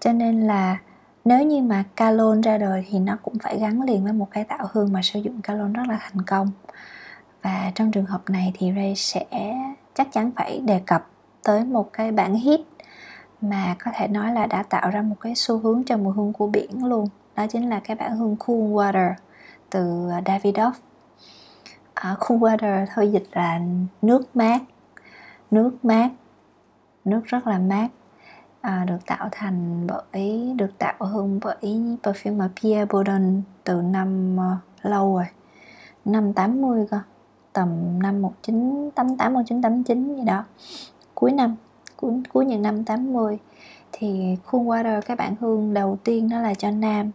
Cho 0.00 0.12
nên 0.12 0.40
là 0.40 0.78
nếu 1.24 1.42
như 1.42 1.62
mà 1.62 1.84
calon 1.96 2.40
ra 2.40 2.58
đời 2.58 2.84
thì 2.90 2.98
nó 2.98 3.16
cũng 3.22 3.38
phải 3.38 3.58
gắn 3.58 3.82
liền 3.82 4.04
với 4.04 4.12
một 4.12 4.28
cái 4.30 4.44
tạo 4.44 4.68
hương 4.72 4.92
mà 4.92 5.02
sử 5.02 5.20
dụng 5.20 5.40
calon 5.42 5.72
rất 5.72 5.82
là 5.88 5.98
thành 6.02 6.22
công. 6.26 6.50
Và 7.42 7.72
trong 7.74 7.90
trường 7.90 8.06
hợp 8.06 8.30
này 8.30 8.52
thì 8.58 8.72
Ray 8.76 8.94
sẽ 8.96 9.24
chắc 9.94 10.12
chắn 10.12 10.30
phải 10.36 10.60
đề 10.64 10.80
cập 10.86 11.06
tới 11.44 11.64
một 11.64 11.92
cái 11.92 12.12
bản 12.12 12.34
hit 12.34 12.60
mà 13.40 13.76
có 13.84 13.90
thể 13.94 14.08
nói 14.08 14.32
là 14.32 14.46
đã 14.46 14.62
tạo 14.62 14.90
ra 14.90 15.02
một 15.02 15.16
cái 15.20 15.34
xu 15.36 15.58
hướng 15.58 15.84
cho 15.84 15.96
mùi 15.96 16.14
hương 16.14 16.32
của 16.32 16.46
biển 16.46 16.84
luôn. 16.84 17.08
Đó 17.36 17.46
chính 17.46 17.68
là 17.70 17.80
cái 17.80 17.96
bản 17.96 18.16
hương 18.16 18.36
Cool 18.36 18.58
Water 18.58 19.14
từ 19.70 20.08
à, 20.10 20.20
Davidoff. 20.24 20.72
À, 21.94 22.16
Cool 22.20 22.38
Water 22.38 22.86
thôi 22.94 23.12
dịch 23.12 23.26
là 23.32 23.60
nước 24.02 24.36
mát 24.36 24.62
nước 25.50 25.84
mát 25.84 26.10
nước 27.04 27.20
rất 27.24 27.46
là 27.46 27.58
mát. 27.58 27.88
À, 28.60 28.84
được 28.88 29.06
tạo 29.06 29.28
thành 29.32 29.86
bởi 29.86 30.52
được 30.56 30.78
tạo 30.78 30.94
hương 30.98 31.40
bởi 31.42 31.56
perfumer 32.02 32.48
Pierre 32.62 32.84
Bourdon 32.84 33.42
từ 33.64 33.82
năm 33.82 34.36
uh, 34.36 34.84
lâu 34.86 35.14
rồi 35.14 35.26
năm 36.04 36.32
80 36.32 36.86
cơ 36.90 37.00
tầm 37.52 38.02
năm 38.02 38.22
1988 38.22 39.34
1989 39.34 40.16
gì 40.16 40.24
đó 40.24 40.44
cuối 41.14 41.32
năm 41.32 41.56
cuối, 41.96 42.12
cuối 42.32 42.44
những 42.44 42.62
năm 42.62 42.84
80 42.84 43.38
thì 43.92 44.36
Cool 44.50 44.66
Water 44.66 45.00
cái 45.00 45.16
bản 45.16 45.34
hương 45.40 45.74
đầu 45.74 45.98
tiên 46.04 46.28
đó 46.28 46.40
là 46.40 46.54
cho 46.54 46.70
nam. 46.70 47.10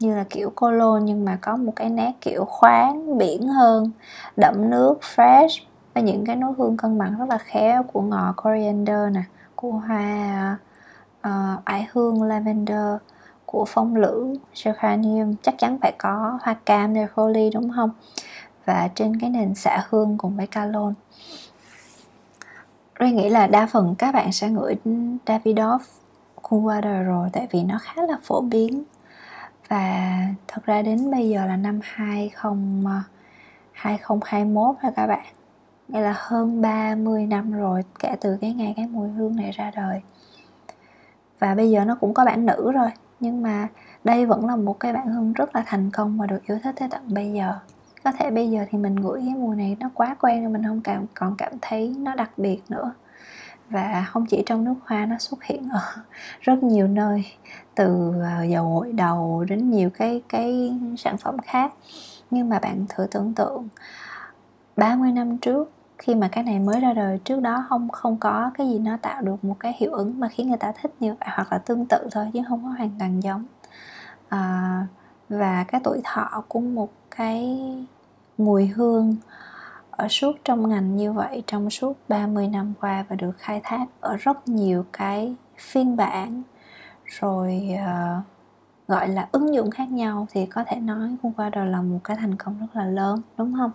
Như 0.00 0.16
là 0.16 0.24
kiểu 0.30 0.50
cologne 0.50 1.04
nhưng 1.04 1.24
mà 1.24 1.38
có 1.40 1.56
một 1.56 1.72
cái 1.76 1.90
nét 1.90 2.12
kiểu 2.20 2.44
khoáng 2.44 3.18
biển 3.18 3.48
hơn 3.48 3.90
đậm 4.36 4.70
nước 4.70 4.94
fresh 5.16 5.60
và 5.94 6.00
những 6.00 6.26
cái 6.26 6.36
nốt 6.36 6.54
hương 6.58 6.76
cân 6.76 6.98
bằng 6.98 7.18
rất 7.18 7.28
là 7.28 7.38
khéo 7.38 7.82
của 7.82 8.00
ngò 8.00 8.34
coriander 8.36 9.12
nè 9.12 9.22
của 9.54 9.70
hoa 9.70 10.56
uh, 11.28 11.64
ải 11.64 11.88
hương 11.92 12.22
lavender 12.22 12.96
của 13.46 13.64
phong 13.68 13.96
lữ 13.96 14.34
geranium. 14.64 15.34
Chắc 15.42 15.54
chắn 15.58 15.78
phải 15.82 15.92
có 15.98 16.38
hoa 16.42 16.54
cam 16.64 16.92
neroli 16.92 17.50
đúng 17.50 17.72
không? 17.76 17.90
Và 18.64 18.88
trên 18.94 19.20
cái 19.20 19.30
nền 19.30 19.54
xạ 19.54 19.84
hương 19.88 20.18
cùng 20.18 20.36
với 20.36 20.46
calon 20.46 20.94
Ray 22.98 23.12
nghĩ 23.12 23.28
là 23.28 23.46
đa 23.46 23.66
phần 23.66 23.94
các 23.98 24.14
bạn 24.14 24.32
sẽ 24.32 24.50
ngửi 24.50 24.76
Davidoff 25.26 25.78
Cool 26.42 26.60
Water 26.60 27.04
rồi, 27.04 27.28
tại 27.32 27.48
vì 27.50 27.62
nó 27.62 27.78
khá 27.82 28.02
là 28.02 28.18
phổ 28.22 28.40
biến. 28.40 28.84
Và 29.68 30.18
thật 30.48 30.64
ra 30.64 30.82
đến 30.82 31.10
bây 31.10 31.28
giờ 31.28 31.46
là 31.46 31.56
năm 31.56 31.80
20 31.82 33.02
2021 33.72 34.76
rồi 34.82 34.92
các 34.96 35.06
bạn? 35.06 35.26
Nghĩa 35.88 36.00
là 36.00 36.14
hơn 36.16 36.62
30 36.62 37.26
năm 37.26 37.52
rồi, 37.52 37.82
kể 37.98 38.16
từ 38.20 38.36
cái 38.40 38.52
ngày 38.52 38.74
cái 38.76 38.86
mùi 38.86 39.08
hương 39.08 39.36
này 39.36 39.50
ra 39.50 39.70
đời. 39.76 40.00
Và 41.38 41.54
bây 41.54 41.70
giờ 41.70 41.84
nó 41.84 41.94
cũng 42.00 42.14
có 42.14 42.24
bản 42.24 42.46
nữ 42.46 42.72
rồi, 42.72 42.90
Nhưng 43.20 43.42
mà 43.42 43.68
đây 44.04 44.26
vẫn 44.26 44.46
là 44.46 44.56
một 44.56 44.80
cái 44.80 44.92
bản 44.92 45.06
hương 45.06 45.32
rất 45.32 45.56
là 45.56 45.62
thành 45.66 45.90
công 45.90 46.18
và 46.18 46.26
được 46.26 46.40
yêu 46.46 46.58
thích 46.62 46.74
tới 46.78 46.88
tận 46.88 47.02
bây 47.14 47.32
giờ 47.32 47.54
có 48.06 48.12
thể 48.12 48.30
bây 48.30 48.50
giờ 48.50 48.64
thì 48.70 48.78
mình 48.78 48.94
ngửi 48.94 49.20
cái 49.26 49.34
mùi 49.34 49.56
này 49.56 49.76
nó 49.80 49.90
quá 49.94 50.16
quen 50.20 50.42
rồi 50.42 50.52
mình 50.52 50.62
không 50.64 50.80
cảm 50.80 51.06
còn 51.14 51.34
cảm 51.38 51.52
thấy 51.62 51.94
nó 51.98 52.14
đặc 52.14 52.30
biệt 52.36 52.60
nữa. 52.68 52.92
Và 53.70 54.06
không 54.08 54.26
chỉ 54.26 54.42
trong 54.46 54.64
nước 54.64 54.74
hoa 54.84 55.06
nó 55.06 55.18
xuất 55.18 55.44
hiện 55.44 55.68
ở 55.68 55.80
rất 56.40 56.62
nhiều 56.62 56.88
nơi 56.88 57.24
từ 57.74 58.12
à, 58.24 58.42
dầu 58.42 58.74
gội 58.74 58.92
đầu 58.92 59.44
đến 59.48 59.70
nhiều 59.70 59.90
cái 59.90 60.22
cái 60.28 60.78
sản 60.98 61.16
phẩm 61.16 61.38
khác. 61.38 61.72
Nhưng 62.30 62.48
mà 62.48 62.58
bạn 62.58 62.86
thử 62.88 63.06
tưởng 63.10 63.34
tượng 63.34 63.68
30 64.76 65.12
năm 65.12 65.38
trước 65.38 65.72
khi 65.98 66.14
mà 66.14 66.28
cái 66.28 66.44
này 66.44 66.58
mới 66.58 66.80
ra 66.80 66.92
đời 66.92 67.18
trước 67.24 67.40
đó 67.40 67.64
không 67.68 67.88
không 67.88 68.16
có 68.16 68.50
cái 68.54 68.68
gì 68.68 68.78
nó 68.78 68.96
tạo 69.02 69.22
được 69.22 69.44
một 69.44 69.56
cái 69.60 69.76
hiệu 69.78 69.92
ứng 69.92 70.20
mà 70.20 70.28
khiến 70.28 70.48
người 70.48 70.58
ta 70.58 70.72
thích 70.82 70.94
như 71.00 71.14
vậy 71.20 71.28
hoặc 71.32 71.52
là 71.52 71.58
tương 71.58 71.86
tự 71.86 72.08
thôi 72.12 72.30
chứ 72.34 72.40
không 72.48 72.62
có 72.62 72.68
hoàn 72.68 72.90
toàn 72.98 73.22
giống. 73.22 73.44
À, 74.28 74.86
và 75.28 75.64
cái 75.68 75.80
tuổi 75.84 76.00
thọ 76.04 76.44
của 76.48 76.60
một 76.60 76.90
cái 77.10 77.58
mùi 78.38 78.66
hương 78.66 79.16
ở 79.90 80.08
suốt 80.08 80.36
trong 80.44 80.68
ngành 80.68 80.96
như 80.96 81.12
vậy 81.12 81.42
trong 81.46 81.70
suốt 81.70 81.96
30 82.08 82.48
năm 82.48 82.72
qua 82.80 83.04
và 83.08 83.16
được 83.16 83.32
khai 83.38 83.60
thác 83.64 83.86
ở 84.00 84.16
rất 84.16 84.48
nhiều 84.48 84.84
cái 84.92 85.34
phiên 85.58 85.96
bản. 85.96 86.42
Rồi 87.04 87.68
uh, 87.74 88.24
gọi 88.88 89.08
là 89.08 89.28
ứng 89.32 89.54
dụng 89.54 89.70
khác 89.70 89.90
nhau 89.90 90.26
thì 90.30 90.46
có 90.46 90.64
thể 90.66 90.76
nói 90.76 91.16
Cool 91.22 91.32
Water 91.32 91.64
là 91.64 91.82
một 91.82 91.98
cái 92.04 92.16
thành 92.16 92.36
công 92.36 92.58
rất 92.60 92.66
là 92.76 92.84
lớn 92.84 93.22
đúng 93.38 93.54
không? 93.56 93.70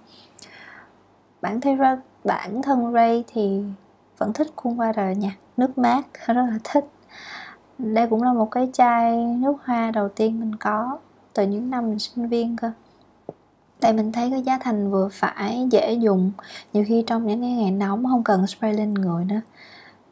Bản 1.42 1.62
thân 1.62 1.78
bản 2.24 2.62
thân 2.62 2.94
Ray 2.94 3.24
thì 3.28 3.64
vẫn 4.18 4.34
thích 4.34 4.48
cung 4.56 4.80
qua 4.80 4.92
đời 4.92 5.16
nha 5.16 5.36
nước 5.58 5.78
mát 5.78 6.02
rất 6.28 6.34
là 6.34 6.60
thích. 6.64 6.86
Đây 7.78 8.08
cũng 8.08 8.24
là 8.24 8.34
một 8.34 8.52
cái 8.52 8.70
chai 8.74 9.18
nước 9.18 9.54
hoa 9.66 9.92
đầu 9.92 10.10
tiên 10.10 10.40
mình 10.40 10.56
có 10.56 10.98
từ 11.34 11.48
những 11.48 11.70
năm 11.70 11.90
mình 11.90 12.00
sinh 12.00 12.28
viên 12.28 12.56
cơ 12.56 12.72
tại 13.82 13.94
mình 13.94 14.12
thấy 14.12 14.32
cái 14.32 14.42
giá 14.42 14.58
thành 14.62 14.92
vừa 14.92 15.10
phải 15.12 15.68
dễ 15.72 15.94
dùng. 15.94 16.32
Nhiều 16.74 16.86
khi 16.88 17.04
trong 17.08 17.28
những 17.28 17.42
cái 17.42 17.52
ngày 17.52 17.72
nóng 17.72 18.06
không 18.06 18.24
cần 18.24 18.48
spray 18.48 18.74
lên 18.74 18.94
người 18.94 19.26
nữa. 19.26 19.42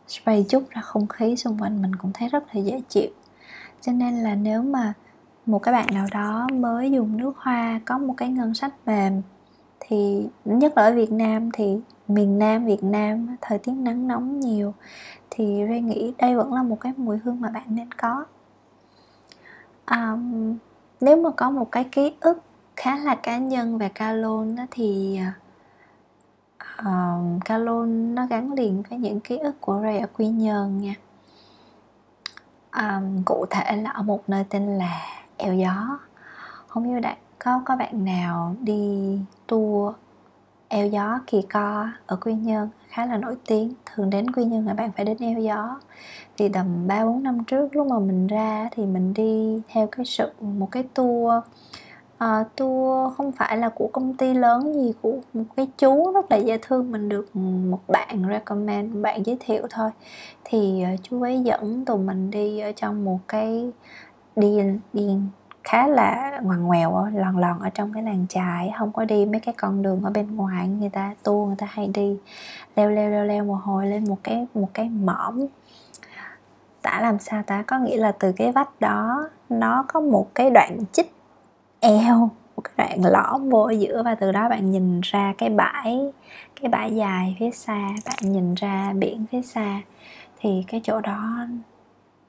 Spray 0.07 0.45
chút 0.49 0.63
ra 0.69 0.81
không 0.81 1.07
khí 1.07 1.35
xung 1.35 1.61
quanh 1.61 1.81
mình 1.81 1.95
cũng 1.95 2.11
thấy 2.13 2.29
rất 2.29 2.43
là 2.55 2.61
dễ 2.61 2.81
chịu. 2.89 3.09
Cho 3.81 3.91
nên 3.91 4.23
là 4.23 4.35
nếu 4.35 4.63
mà 4.63 4.93
một 5.45 5.59
cái 5.59 5.73
bạn 5.73 5.87
nào 5.93 6.05
đó 6.11 6.47
mới 6.53 6.91
dùng 6.91 7.17
nước 7.17 7.37
hoa 7.37 7.81
có 7.85 7.97
một 7.97 8.13
cái 8.17 8.29
ngân 8.29 8.53
sách 8.53 8.73
mềm 8.85 9.21
thì 9.79 10.27
nhất 10.45 10.73
là 10.77 10.83
ở 10.83 10.93
Việt 10.93 11.11
Nam 11.11 11.49
thì 11.53 11.79
miền 12.07 12.39
Nam 12.39 12.65
Việt 12.65 12.83
Nam 12.83 13.35
thời 13.41 13.59
tiết 13.59 13.71
nắng 13.71 14.07
nóng 14.07 14.39
nhiều 14.39 14.73
thì 15.29 15.63
Ray 15.69 15.81
nghĩ 15.81 16.13
đây 16.17 16.35
vẫn 16.35 16.53
là 16.53 16.63
một 16.63 16.79
cái 16.79 16.93
mùi 16.97 17.17
hương 17.17 17.41
mà 17.41 17.49
bạn 17.49 17.63
nên 17.67 17.91
có. 17.91 18.25
Um, 19.91 20.57
nếu 21.01 21.17
mà 21.21 21.29
có 21.29 21.49
một 21.49 21.71
cái 21.71 21.83
ký 21.83 22.13
ức 22.19 22.41
khá 22.79 22.97
là 22.97 23.15
cá 23.15 23.37
nhân 23.37 23.77
về 23.77 23.89
Calon 23.89 24.55
đó 24.55 24.63
thì 24.71 25.19
ờ, 26.57 26.89
uh, 26.89 27.45
Calon 27.45 28.15
nó 28.15 28.27
gắn 28.27 28.53
liền 28.53 28.83
với 28.89 28.99
những 28.99 29.19
ký 29.19 29.37
ức 29.37 29.61
của 29.61 29.79
Ray 29.83 29.99
ở 29.99 30.07
Quy 30.17 30.27
Nhơn 30.27 30.81
nha. 30.81 30.93
Um, 32.77 33.23
cụ 33.25 33.45
thể 33.49 33.75
là 33.75 33.89
ở 33.89 34.03
một 34.03 34.29
nơi 34.29 34.43
tên 34.49 34.77
là 34.77 35.01
eo 35.37 35.53
gió. 35.53 35.99
Không 36.67 36.83
biết 36.83 36.99
đã 36.99 37.15
có 37.39 37.61
có 37.65 37.75
bạn 37.75 38.05
nào 38.05 38.55
đi 38.61 39.19
tour 39.47 39.95
eo 40.67 40.87
gió 40.87 41.19
kỳ 41.27 41.41
co 41.41 41.87
ở 42.05 42.15
quy 42.15 42.33
nhơn 42.33 42.69
khá 42.87 43.05
là 43.05 43.17
nổi 43.17 43.35
tiếng 43.47 43.73
thường 43.85 44.09
đến 44.09 44.31
quy 44.31 44.45
nhơn 44.45 44.67
là 44.67 44.73
bạn 44.73 44.91
phải 44.91 45.05
đến 45.05 45.17
eo 45.19 45.39
gió. 45.39 45.79
Thì 46.37 46.49
tầm 46.49 46.87
ba 46.87 47.05
bốn 47.05 47.23
năm 47.23 47.43
trước 47.43 47.75
lúc 47.75 47.87
mà 47.87 47.99
mình 47.99 48.27
ra 48.27 48.69
thì 48.71 48.85
mình 48.85 49.13
đi 49.13 49.61
theo 49.67 49.87
cái 49.87 50.05
sự 50.05 50.31
một 50.41 50.71
cái 50.71 50.83
tour 50.93 51.43
uh, 52.23 52.55
tour 52.55 53.13
không 53.17 53.31
phải 53.31 53.57
là 53.57 53.69
của 53.69 53.89
công 53.93 54.13
ty 54.13 54.33
lớn 54.33 54.73
gì 54.73 54.93
của 55.01 55.13
một 55.33 55.43
cái 55.57 55.67
chú 55.77 56.13
rất 56.13 56.31
là 56.31 56.37
dễ 56.37 56.57
thương 56.61 56.91
mình 56.91 57.09
được 57.09 57.35
một 57.35 57.79
bạn 57.87 58.23
recommend 58.29 58.93
một 58.93 58.99
bạn 59.01 59.25
giới 59.25 59.37
thiệu 59.39 59.67
thôi. 59.69 59.89
Thì 60.43 60.83
uh, 60.93 60.99
chú 61.03 61.21
ấy 61.21 61.39
dẫn 61.39 61.85
tụi 61.85 61.97
mình 61.97 62.31
đi 62.31 62.59
ở 62.59 62.71
trong 62.71 63.05
một 63.05 63.19
cái 63.27 63.71
đi 64.35 64.59
đi 64.93 65.17
khá 65.63 65.87
là 65.87 66.39
ngoằn 66.43 66.63
ngoèo 66.63 67.07
lòn 67.13 67.37
lòn 67.37 67.59
ở 67.59 67.69
trong 67.69 67.93
cái 67.93 68.03
làng 68.03 68.25
trại 68.29 68.73
không 68.79 68.91
có 68.91 69.05
đi 69.05 69.25
mấy 69.25 69.39
cái 69.39 69.53
con 69.57 69.81
đường 69.81 70.03
ở 70.03 70.09
bên 70.09 70.35
ngoài 70.35 70.67
người 70.67 70.89
ta 70.89 71.15
tour 71.23 71.47
người 71.47 71.55
ta 71.55 71.67
hay 71.69 71.87
đi 71.87 72.17
leo 72.75 72.89
leo 72.89 73.09
leo 73.09 73.25
leo 73.25 73.45
một 73.45 73.57
hồi 73.63 73.87
lên 73.87 74.03
một 74.09 74.17
cái 74.23 74.47
một 74.53 74.69
cái 74.73 74.89
mỏm 74.89 75.45
tả 76.81 76.99
làm 77.01 77.19
sao 77.19 77.43
ta? 77.47 77.63
Có 77.67 77.79
nghĩa 77.79 77.97
là 77.97 78.11
từ 78.11 78.31
cái 78.31 78.51
vách 78.51 78.79
đó 78.79 79.29
nó 79.49 79.85
có 79.87 79.99
một 79.99 80.27
cái 80.35 80.49
đoạn 80.49 80.77
chích 80.91 81.18
eo 81.79 82.29
một 82.55 82.63
cái 82.63 82.73
đoạn 82.77 83.11
lõm 83.11 83.49
vô 83.49 83.63
ở 83.63 83.71
giữa 83.71 84.03
và 84.03 84.15
từ 84.15 84.31
đó 84.31 84.49
bạn 84.49 84.71
nhìn 84.71 85.01
ra 85.03 85.33
cái 85.37 85.49
bãi 85.49 86.11
cái 86.61 86.69
bãi 86.69 86.95
dài 86.95 87.35
phía 87.39 87.51
xa 87.51 87.89
bạn 88.05 88.31
nhìn 88.31 88.53
ra 88.53 88.93
biển 88.93 89.25
phía 89.31 89.41
xa. 89.41 89.81
Thì 90.39 90.63
cái 90.67 90.81
chỗ 90.83 91.01
đó 91.01 91.37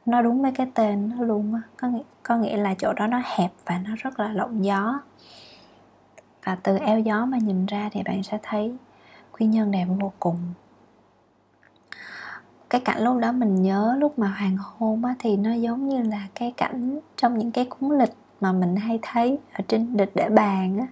nó 0.06 0.22
đúng 0.22 0.42
với 0.42 0.52
cái 0.52 0.66
tên 0.74 1.10
nó 1.16 1.24
luôn 1.24 1.54
á. 1.54 1.60
Có 1.76 1.88
nghĩa, 1.88 2.02
có 2.22 2.36
nghĩa 2.36 2.56
là 2.56 2.74
chỗ 2.78 2.92
đó 2.92 3.06
nó 3.06 3.22
hẹp 3.24 3.50
và 3.66 3.78
nó 3.88 3.90
rất 3.96 4.20
là 4.20 4.32
lộng 4.32 4.64
gió. 4.64 5.00
Và 6.44 6.56
từ 6.62 6.78
eo 6.78 6.98
gió 6.98 7.24
mà 7.24 7.38
nhìn 7.38 7.66
ra 7.66 7.88
thì 7.92 8.02
bạn 8.02 8.22
sẽ 8.22 8.38
thấy 8.42 8.74
quy 9.32 9.46
nhơn 9.46 9.70
đẹp 9.70 9.86
vô 10.00 10.12
cùng. 10.20 10.36
Cái 12.70 12.80
cảnh 12.80 13.04
lúc 13.04 13.18
đó 13.18 13.32
mình 13.32 13.62
nhớ 13.62 13.96
lúc 13.98 14.18
mà 14.18 14.28
hoàng 14.28 14.56
hôn 14.60 15.04
á 15.04 15.14
thì 15.18 15.36
nó 15.36 15.52
giống 15.52 15.88
như 15.88 16.02
là 16.02 16.26
cái 16.34 16.52
cảnh 16.56 17.00
trong 17.16 17.38
những 17.38 17.50
cái 17.52 17.64
cuốn 17.64 17.98
lịch 17.98 18.14
mà 18.40 18.52
mình 18.52 18.76
hay 18.76 18.98
thấy 19.02 19.38
ở 19.52 19.64
trên 19.68 19.96
địch 19.96 20.10
để 20.14 20.28
bàn 20.28 20.78
á 20.78 20.86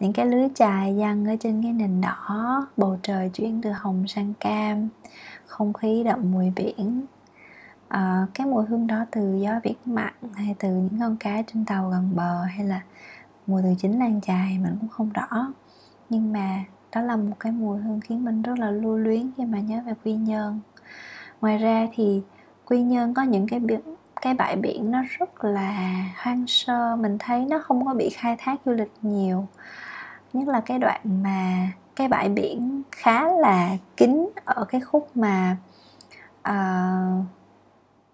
những 0.00 0.12
cái 0.12 0.26
lưới 0.26 0.48
chài 0.54 0.96
giăng 0.96 1.26
ở 1.26 1.36
trên 1.40 1.62
cái 1.62 1.72
nền 1.72 2.00
đỏ 2.00 2.66
bầu 2.76 2.98
trời 3.02 3.30
chuyển 3.34 3.62
từ 3.62 3.72
hồng 3.72 4.04
sang 4.08 4.34
cam 4.40 4.88
không 5.46 5.72
khí 5.72 6.02
đậm 6.04 6.32
mùi 6.32 6.52
biển. 6.56 7.06
À, 7.88 8.26
cái 8.34 8.46
mùi 8.46 8.64
hương 8.66 8.86
đó 8.86 9.04
từ 9.10 9.38
gió 9.42 9.60
biển 9.62 9.76
mặn 9.84 10.14
hay 10.34 10.54
từ 10.58 10.68
những 10.68 11.00
con 11.00 11.16
cá 11.16 11.42
trên 11.42 11.64
tàu 11.64 11.90
gần 11.90 12.10
bờ 12.14 12.42
hay 12.44 12.66
là 12.66 12.80
mùi 13.46 13.62
từ 13.62 13.74
chính 13.78 13.98
làng 13.98 14.20
chài 14.20 14.58
mình 14.58 14.76
cũng 14.80 14.88
không 14.88 15.10
rõ. 15.14 15.52
Nhưng 16.10 16.32
mà 16.32 16.64
đó 16.94 17.00
là 17.00 17.16
một 17.16 17.36
cái 17.40 17.52
mùi 17.52 17.80
hương 17.80 18.00
khiến 18.00 18.24
mình 18.24 18.42
rất 18.42 18.58
là 18.58 18.70
lưu 18.70 18.96
luyến 18.96 19.30
khi 19.36 19.44
mà 19.44 19.60
nhớ 19.60 19.80
về 19.86 19.92
quy 20.04 20.12
nhơn. 20.14 20.60
Ngoài 21.40 21.58
ra 21.58 21.88
thì 21.94 22.22
quy 22.64 22.82
nhơn 22.82 23.14
có 23.14 23.22
những 23.22 23.46
cái 23.46 23.60
biển 23.60 23.89
cái 24.20 24.34
bãi 24.34 24.56
biển 24.56 24.90
nó 24.90 25.02
rất 25.18 25.44
là 25.44 25.94
hoang 26.16 26.46
sơ 26.46 26.96
mình 26.96 27.16
thấy 27.18 27.46
nó 27.50 27.58
không 27.58 27.86
có 27.86 27.94
bị 27.94 28.10
khai 28.10 28.36
thác 28.38 28.56
du 28.64 28.72
lịch 28.72 28.92
nhiều. 29.02 29.46
Nhất 30.32 30.48
là 30.48 30.60
cái 30.60 30.78
đoạn 30.78 31.00
mà 31.22 31.68
cái 31.96 32.08
bãi 32.08 32.28
biển 32.28 32.82
khá 32.92 33.28
là 33.28 33.70
kín 33.96 34.28
ở 34.44 34.64
cái 34.64 34.80
khúc 34.80 35.08
mà 35.14 35.56
uh, 36.48 37.24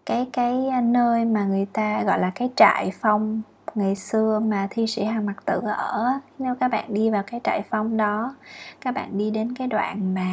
cái 0.06 0.26
cái 0.32 0.70
nơi 0.82 1.24
mà 1.24 1.44
người 1.44 1.66
ta 1.72 2.02
gọi 2.02 2.20
là 2.20 2.30
cái 2.34 2.50
trại 2.56 2.92
phong 3.00 3.42
ngày 3.74 3.94
xưa 3.94 4.40
mà 4.44 4.66
thi 4.70 4.86
sĩ 4.86 5.04
Hàng 5.04 5.26
Mặc 5.26 5.44
Tử 5.44 5.60
ở. 5.64 6.12
Nếu 6.38 6.54
các 6.54 6.68
bạn 6.68 6.94
đi 6.94 7.10
vào 7.10 7.22
cái 7.26 7.40
trại 7.44 7.62
phong 7.70 7.96
đó 7.96 8.34
các 8.80 8.94
bạn 8.94 9.18
đi 9.18 9.30
đến 9.30 9.54
cái 9.54 9.66
đoạn 9.66 10.14
mà 10.14 10.30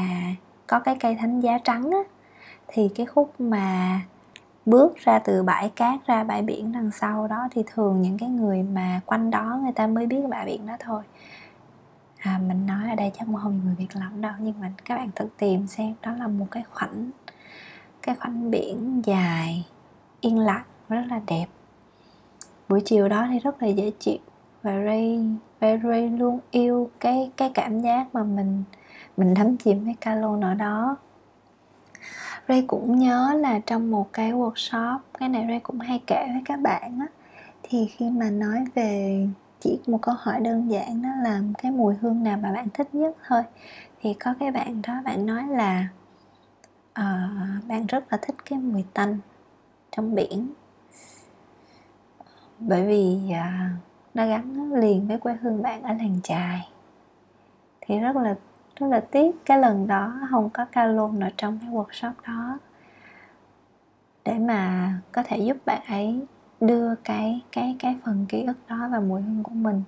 có 0.68 0.80
cái 0.80 0.98
cây 1.00 1.16
thánh 1.16 1.40
giá 1.40 1.58
trắng 1.58 1.92
á 1.92 2.00
thì 2.68 2.90
cái 2.96 3.06
khúc 3.06 3.34
mà 3.40 4.00
bước 4.66 4.98
ra 4.98 5.20
từ 5.20 5.44
bãi 5.44 5.70
cát 5.70 6.08
ra 6.08 6.24
bãi 6.24 6.42
biển 6.42 6.72
đằng 6.72 6.92
sau 6.92 7.28
đó 7.28 7.48
thì 7.52 7.64
thường 7.74 8.02
những 8.02 8.18
cái 8.18 8.30
người 8.30 8.64
mà 8.64 9.02
quanh 9.06 9.32
đó 9.32 9.60
người 9.64 9.72
ta 9.72 9.88
mới 9.88 10.08
biết 10.08 10.22
bãi 10.30 10.46
biển 10.46 10.66
đó 10.66 10.78
thôi. 10.80 11.04
À, 12.18 12.40
mình 12.48 12.66
nói 12.66 12.90
ở 12.90 12.96
đây 12.96 13.12
chắc 13.18 13.28
không 13.42 13.62
người 13.66 13.76
biết 13.80 13.88
lắm 13.94 14.22
đâu 14.22 14.34
nhưng 14.40 14.60
mà 14.60 14.72
các 14.86 14.96
bạn 14.96 15.10
tự 15.16 15.28
tìm 15.38 15.68
xem. 15.68 15.94
Đó 16.02 16.12
là 16.20 16.28
một 16.28 16.46
cái 16.52 16.64
khoảnh 16.72 17.12
cái 18.02 18.16
khoảnh 18.16 18.52
biển 18.52 19.02
dài 19.06 19.66
yên 20.22 20.40
lặng 20.40 20.66
rất 20.90 21.02
là 21.10 21.22
đẹp. 21.28 21.46
Buổi 22.70 22.82
chiều 22.86 23.10
đó 23.10 23.28
thì 23.30 23.40
rất 23.40 23.64
là 23.64 23.68
dễ 23.68 23.92
chịu 24.00 24.18
và 24.62 24.72
Ray 24.86 25.20
Ray, 25.62 25.80
Ray 25.84 26.10
luôn 26.10 26.40
yêu 26.52 26.90
cái 27.00 27.32
cái 27.38 27.52
cảm 27.54 27.82
giác 27.82 28.16
mà 28.16 28.24
mình 28.24 28.64
mình 29.18 29.34
đắm 29.34 29.58
chìm 29.58 29.86
cái 29.86 29.96
calo 30.02 30.38
ở 30.42 30.54
đó. 30.54 30.96
Ray 32.48 32.64
cũng 32.68 33.00
nhớ 33.00 33.34
là 33.40 33.60
trong 33.60 33.92
một 33.92 34.14
cái 34.14 34.32
workshop 34.32 35.00
cái 35.20 35.30
này 35.30 35.46
Ray 35.48 35.60
cũng 35.60 35.80
hay 35.80 36.02
kể 36.08 36.28
với 36.34 36.42
các 36.46 36.60
bạn 36.60 37.00
á 37.00 37.08
thì 37.64 37.86
khi 37.86 38.10
mà 38.10 38.30
nói 38.30 38.66
về 38.76 39.28
chỉ 39.60 39.80
một 39.88 40.02
câu 40.02 40.16
hỏi 40.18 40.40
đơn 40.40 40.72
giản 40.72 41.02
đó 41.02 41.10
là 41.24 41.42
cái 41.58 41.72
mùi 41.72 41.96
hương 41.96 42.24
nào 42.24 42.38
mà 42.38 42.52
bạn 42.54 42.68
thích 42.74 42.96
nhất 42.96 43.16
thôi 43.28 43.44
thì 44.02 44.14
có 44.14 44.34
cái 44.40 44.52
bạn 44.52 44.82
đó 44.88 44.94
bạn 45.06 45.26
nói 45.26 45.44
là 45.48 45.88
uh, 47.00 47.68
bạn 47.68 47.86
rất 47.88 48.04
là 48.12 48.18
thích 48.22 48.36
cái 48.46 48.60
mùi 48.60 48.84
tanh 48.94 49.18
trong 49.92 50.16
biển. 50.16 50.48
Bởi 52.60 52.86
vì 52.88 53.20
uh, 53.30 53.84
nó 54.14 54.28
gắn 54.28 54.74
liền 54.74 55.08
với 55.08 55.18
quê 55.18 55.34
hương 55.34 55.62
bạn 55.62 55.84
ở 55.84 55.94
làng 55.94 56.20
chài. 56.24 56.70
Thì 57.82 58.00
rất 58.00 58.16
là 58.16 58.36
rất 58.84 58.90
là 58.90 59.00
tiếc. 59.00 59.32
Cái 59.46 59.60
lần 59.60 59.88
đó 59.88 60.14
không 60.30 60.50
có 60.50 60.66
ca 60.72 60.86
lôn 60.86 61.20
ở 61.20 61.30
trong 61.38 61.60
cái 61.62 61.70
workshop 61.70 62.12
đó 62.28 62.60
để 64.26 64.40
mà 64.40 64.94
có 65.12 65.24
thể 65.24 65.38
giúp 65.38 65.58
bạn 65.66 65.82
ấy 65.88 66.26
đưa 66.62 66.96
cái 66.96 67.42
cái 67.52 67.76
cái 67.80 67.98
phần 68.06 68.26
ký 68.30 68.44
ức 68.44 68.58
đó 68.70 68.88
vào 68.92 69.02
mùi 69.02 69.22
hương 69.22 69.44
của 69.44 69.54
mình. 69.54 69.84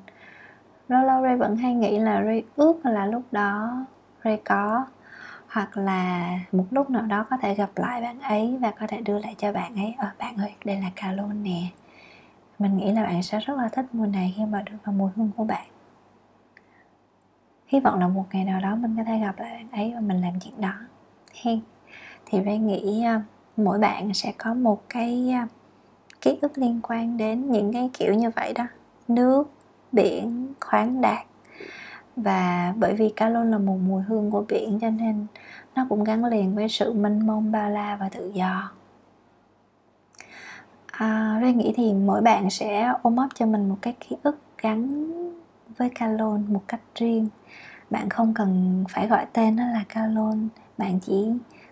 Lâu 0.88 1.04
lâu 1.04 1.24
Ray 1.24 1.38
vẫn 1.38 1.56
hay 1.56 1.74
nghĩ 1.74 2.00
là 2.00 2.24
Ray 2.24 2.44
ước 2.56 2.86
là 2.86 3.06
lúc 3.06 3.24
đó 3.32 3.86
Ray 4.24 4.42
có, 4.46 4.86
hoặc 5.48 5.78
là 5.78 6.30
một 6.52 6.66
lúc 6.72 6.90
nào 6.90 7.02
đó 7.02 7.26
có 7.30 7.38
thể 7.38 7.56
gặp 7.56 7.70
lại 7.76 8.02
bạn 8.02 8.20
ấy 8.20 8.58
và 8.62 8.72
có 8.80 8.88
thể 8.88 9.02
đưa 9.02 9.20
lại 9.20 9.36
cho 9.38 9.52
bạn 9.52 9.76
ấy 9.76 9.96
ờ 9.98 10.08
bạn 10.20 10.38
ơi 10.38 10.54
đây 10.66 10.82
là 10.82 10.90
cà 10.96 11.12
lôn 11.12 11.44
nè. 11.44 11.62
Mình 12.60 12.78
nghĩ 12.78 12.92
là 12.92 13.04
bạn 13.04 13.24
sẽ 13.24 13.40
rất 13.40 13.58
là 13.58 13.70
thích 13.70 13.86
mùi 13.94 14.08
này 14.08 14.34
khi 14.38 14.46
mà 14.46 14.62
được 14.62 14.78
vào 14.84 14.94
mùi 14.94 15.12
hương 15.16 15.32
của 15.38 15.44
bạn 15.44 15.68
hy 17.68 17.80
vọng 17.80 18.00
là 18.00 18.08
một 18.08 18.26
ngày 18.32 18.46
nào 18.46 18.60
đó 18.62 18.76
mình 18.76 18.96
có 18.98 19.04
thể 19.04 19.20
gặp 19.20 19.40
lại 19.40 19.54
bạn 19.54 19.68
ấy 19.72 19.92
và 19.96 20.00
mình 20.00 20.22
làm 20.22 20.40
chuyện 20.40 20.62
đó. 20.62 20.74
Hen 21.44 21.60
thì 22.26 22.40
Ray 22.46 22.58
nghĩ 22.58 23.04
à, 23.04 23.22
mỗi 23.58 23.80
bạn 23.80 24.14
sẽ 24.14 24.34
có 24.38 24.54
một 24.54 24.82
cái 24.90 25.32
à, 25.34 25.48
ký 26.22 26.38
ức 26.42 26.58
liên 26.58 26.80
quan 26.84 27.18
đến 27.18 27.52
những 27.52 27.74
cái 27.74 27.90
kiểu 27.94 28.14
như 28.14 28.30
vậy 28.36 28.54
đó. 28.54 28.68
Nước 29.08 29.52
biển 29.92 30.54
khoáng 30.60 31.02
đạt. 31.02 31.26
Và 32.16 32.74
bởi 32.78 32.94
vì 32.94 33.10
cá 33.16 33.30
lôn 33.30 33.52
là 33.52 33.58
một 33.58 33.78
mùi 33.88 34.04
hương 34.04 34.32
của 34.32 34.46
biển 34.48 34.80
cho 34.82 34.90
nên 34.90 35.26
nó 35.76 35.86
cũng 35.90 36.04
gắn 36.04 36.26
liền 36.26 36.56
với 36.56 36.70
sự 36.70 36.94
mênh 36.94 37.28
mông 37.28 37.52
bao 37.52 37.70
la 37.70 37.96
và 37.96 38.10
tự 38.10 38.32
do. 38.34 38.72
À, 40.88 41.40
Ray 41.42 41.54
nghĩ 41.54 41.74
thì 41.78 41.94
mỗi 41.94 42.22
bạn 42.22 42.50
sẽ 42.50 42.94
ôm 43.02 43.16
ấp 43.16 43.28
cho 43.36 43.46
mình 43.46 43.70
một 43.70 43.78
cái 43.82 43.96
ký 44.00 44.16
ức 44.24 44.40
gắn 44.62 45.06
với 45.78 45.90
calon 45.90 46.54
một 46.54 46.62
cách 46.68 46.82
riêng 46.96 47.28
bạn 47.96 48.10
không 48.10 48.34
cần 48.34 48.84
phải 48.90 49.08
gọi 49.08 49.26
tên 49.34 49.56
nó 49.56 49.68
là 49.68 49.84
calon. 49.90 50.48
Bạn 50.78 51.00
chỉ 51.00 51.32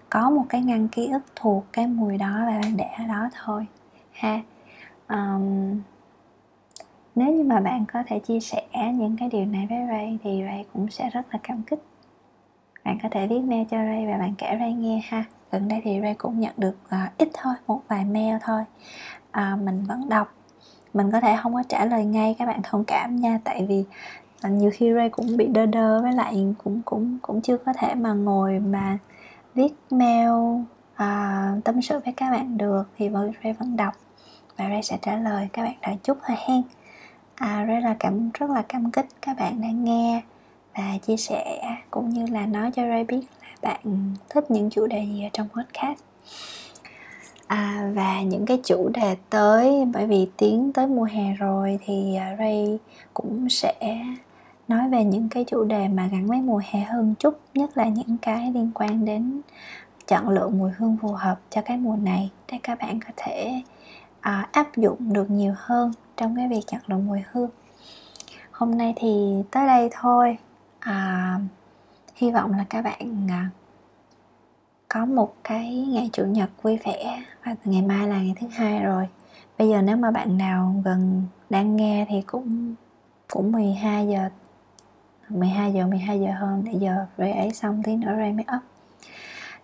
có 0.10 0.30
một 0.30 0.44
cái 0.50 0.62
ngăn 0.62 0.88
ký 0.88 1.08
ức 1.08 1.24
thuộc 1.36 1.66
cái 1.74 1.88
mùi 1.88 2.18
đó 2.18 2.32
và 2.46 2.60
bạn 2.62 2.78
để 2.78 2.86
ở 2.98 3.04
đó 3.08 3.30
thôi. 3.44 3.66
Ha. 4.12 4.42
Um, 5.10 5.82
nếu 7.16 7.34
như 7.34 7.44
mà 7.44 7.60
bạn 7.60 7.86
có 7.94 8.04
thể 8.08 8.20
chia 8.20 8.40
sẻ 8.40 8.64
những 8.94 9.18
cái 9.20 9.30
điều 9.32 9.46
này 9.46 9.68
với 9.70 9.80
Ray 9.90 10.20
thì 10.24 10.44
Ray 10.46 10.66
cũng 10.74 10.90
sẽ 10.90 11.10
rất 11.10 11.22
là 11.32 11.40
cảm 11.44 11.64
kích. 11.64 11.84
Bạn 12.84 12.98
có 13.04 13.10
thể 13.12 13.28
viết 13.28 13.40
mail 13.40 13.68
cho 13.72 13.78
Ray 13.78 14.08
và 14.08 14.18
bạn 14.18 14.34
kể 14.38 14.58
Ray 14.60 14.74
nghe 14.74 15.02
ha. 15.06 15.24
Gần 15.52 15.68
đây 15.68 15.82
thì 15.84 16.00
Ray 16.02 16.14
cũng 16.14 16.40
nhận 16.40 16.54
được 16.58 16.78
uh, 16.86 17.18
ít 17.18 17.30
thôi 17.34 17.54
một 17.68 17.82
vài 17.88 18.06
mail 18.06 18.36
thôi. 18.42 18.64
Uh, 19.30 19.62
mình 19.62 19.84
vẫn 19.84 20.10
đọc. 20.10 20.34
Mình 20.94 21.12
có 21.12 21.22
thể 21.22 21.38
không 21.44 21.54
có 21.54 21.64
trả 21.70 21.86
lời 21.86 22.06
ngay 22.06 22.36
các 22.40 22.46
bạn 22.46 22.60
thông 22.64 22.86
cảm 22.86 23.16
nha 23.16 23.40
tại 23.44 23.66
vì 23.70 23.86
và 24.44 24.50
nhiều 24.50 24.72
khi 24.74 24.94
Ray 24.94 25.10
cũng 25.10 25.38
bị 25.38 25.48
đơ 25.48 25.66
đơ 25.66 26.02
với 26.02 26.14
lại 26.14 26.46
cũng 26.64 26.82
cũng 26.86 27.18
cũng 27.22 27.42
chưa 27.42 27.58
có 27.58 27.74
thể 27.74 27.96
mà 27.96 28.14
ngồi 28.14 28.60
mà 28.60 28.98
viết 29.56 29.74
mail 29.90 30.30
à, 30.96 31.56
tâm 31.64 31.82
sự 31.82 32.00
với 32.06 32.14
các 32.14 32.32
bạn 32.32 32.58
được 32.58 32.84
thì 32.98 33.10
Ray 33.44 33.54
vẫn 33.54 33.78
đọc. 33.78 33.94
Và 34.58 34.70
Ray 34.70 34.84
sẽ 34.84 34.98
trả 35.02 35.16
lời 35.16 35.50
các 35.54 35.64
bạn 35.64 35.76
đợi 35.82 35.98
chút 36.04 36.18
thôi 36.28 36.38
hen. 36.48 36.62
À, 37.36 37.66
Ray 37.68 37.82
là 37.82 37.96
cảm 38.00 38.30
rất 38.34 38.50
là 38.50 38.64
cảm 38.70 38.92
kích 38.92 39.06
các 39.22 39.38
bạn 39.40 39.62
đang 39.62 39.84
nghe 39.84 40.22
và 40.76 40.98
chia 41.08 41.18
sẻ 41.18 41.60
cũng 41.92 42.10
như 42.10 42.26
là 42.26 42.46
nói 42.46 42.72
cho 42.72 42.84
Ray 42.88 43.04
biết 43.04 43.22
là 43.42 43.50
bạn 43.62 44.14
thích 44.30 44.52
những 44.52 44.70
chủ 44.70 44.88
đề 44.88 45.06
gì 45.06 45.24
ở 45.24 45.30
trong 45.34 45.48
podcast. 45.50 46.00
À, 47.48 47.92
và 47.94 48.22
những 48.22 48.46
cái 48.46 48.60
chủ 48.64 48.90
đề 48.94 49.16
tới 49.30 49.86
bởi 49.94 50.08
vì 50.08 50.28
tiến 50.38 50.74
tới 50.74 50.88
mùa 50.88 51.04
hè 51.04 51.34
rồi 51.34 51.80
thì 51.86 52.16
à, 52.16 52.36
Ray 52.40 52.80
cũng 53.14 53.50
sẽ 53.50 53.74
nói 54.74 54.90
về 54.90 55.04
những 55.04 55.30
cái 55.30 55.44
chủ 55.44 55.64
đề 55.64 55.88
mà 55.88 56.08
gắn 56.08 56.28
với 56.28 56.42
mùa 56.42 56.62
hè 56.66 56.80
hơn 56.80 57.16
chút 57.20 57.40
nhất 57.54 57.78
là 57.78 57.88
những 57.88 58.18
cái 58.22 58.52
liên 58.52 58.72
quan 58.74 59.06
đến 59.06 59.42
chọn 60.08 60.30
lựa 60.30 60.50
mùi 60.50 60.72
hương 60.78 60.98
phù 61.02 61.12
hợp 61.12 61.40
cho 61.50 61.62
cái 61.62 61.78
mùa 61.78 61.96
này 61.96 62.32
để 62.52 62.60
các 62.64 62.80
bạn 62.82 63.00
có 63.00 63.10
thể 63.16 63.62
à, 64.20 64.48
áp 64.52 64.78
dụng 64.78 65.14
được 65.14 65.30
nhiều 65.30 65.54
hơn 65.58 65.92
trong 66.18 66.36
cái 66.36 66.48
việc 66.48 66.62
chọn 66.68 66.82
lựa 66.88 66.98
mùi 66.98 67.24
hương. 67.32 67.50
Hôm 68.52 68.78
nay 68.78 68.94
thì 68.96 69.34
tới 69.52 69.68
đây 69.68 69.90
thôi. 69.92 70.38
À, 70.80 71.40
hy 72.16 72.32
vọng 72.32 72.52
là 72.52 72.66
các 72.70 72.82
bạn 72.82 73.28
à, 73.30 73.50
có 74.88 75.06
một 75.06 75.36
cái 75.44 75.86
ngày 75.90 76.10
chủ 76.14 76.26
nhật 76.26 76.50
vui 76.62 76.80
vẻ 76.86 77.24
và 77.46 77.56
ngày 77.66 77.82
mai 77.82 78.08
là 78.08 78.18
ngày 78.18 78.34
thứ 78.42 78.48
hai 78.52 78.80
rồi. 78.80 79.08
Bây 79.58 79.70
giờ 79.70 79.82
nếu 79.82 79.98
mà 79.98 80.12
bạn 80.12 80.38
nào 80.38 80.76
gần 80.86 81.24
đang 81.50 81.76
nghe 81.76 82.06
thì 82.10 82.22
cũng 82.22 82.76
cũng 83.28 83.52
12 83.52 84.08
giờ 84.08 84.30
12 85.30 85.74
giờ 85.74 85.88
12 85.88 86.20
giờ 86.20 86.32
hơn 86.40 86.64
để 86.66 86.72
giờ 86.80 87.06
ray 87.18 87.32
ấy 87.32 87.54
xong 87.54 87.84
tí 87.84 87.96
nữa 87.96 88.14
ray 88.18 88.32
mới 88.32 88.46
up. 88.56 88.62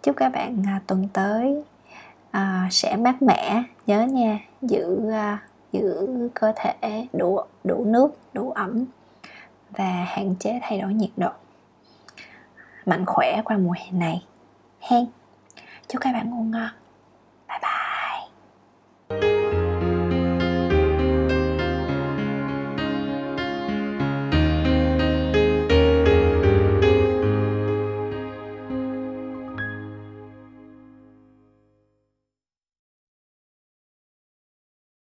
Chúc 0.03 0.15
các 0.15 0.29
bạn 0.29 0.63
à, 0.67 0.81
tuần 0.87 1.07
tới 1.13 1.63
à, 2.31 2.67
sẽ 2.71 2.95
mát 2.95 3.21
mẻ 3.21 3.63
nhớ 3.87 4.03
nha 4.03 4.39
giữ 4.61 5.09
à, 5.11 5.43
giữ 5.71 6.07
cơ 6.33 6.53
thể 6.55 7.07
đủ 7.13 7.39
đủ 7.63 7.85
nước 7.85 8.17
đủ 8.33 8.51
ẩm 8.51 8.85
và 9.71 10.05
hạn 10.07 10.35
chế 10.39 10.59
thay 10.61 10.79
đổi 10.79 10.93
nhiệt 10.93 11.09
độ 11.17 11.29
mạnh 12.85 13.05
khỏe 13.05 13.41
qua 13.45 13.57
mùa 13.57 13.73
hè 13.77 13.91
này. 13.91 14.25
Hen 14.79 15.05
chúc 15.87 16.01
các 16.01 16.13
bạn 16.13 16.29
ngủ 16.29 16.43
ngon. 16.43 16.69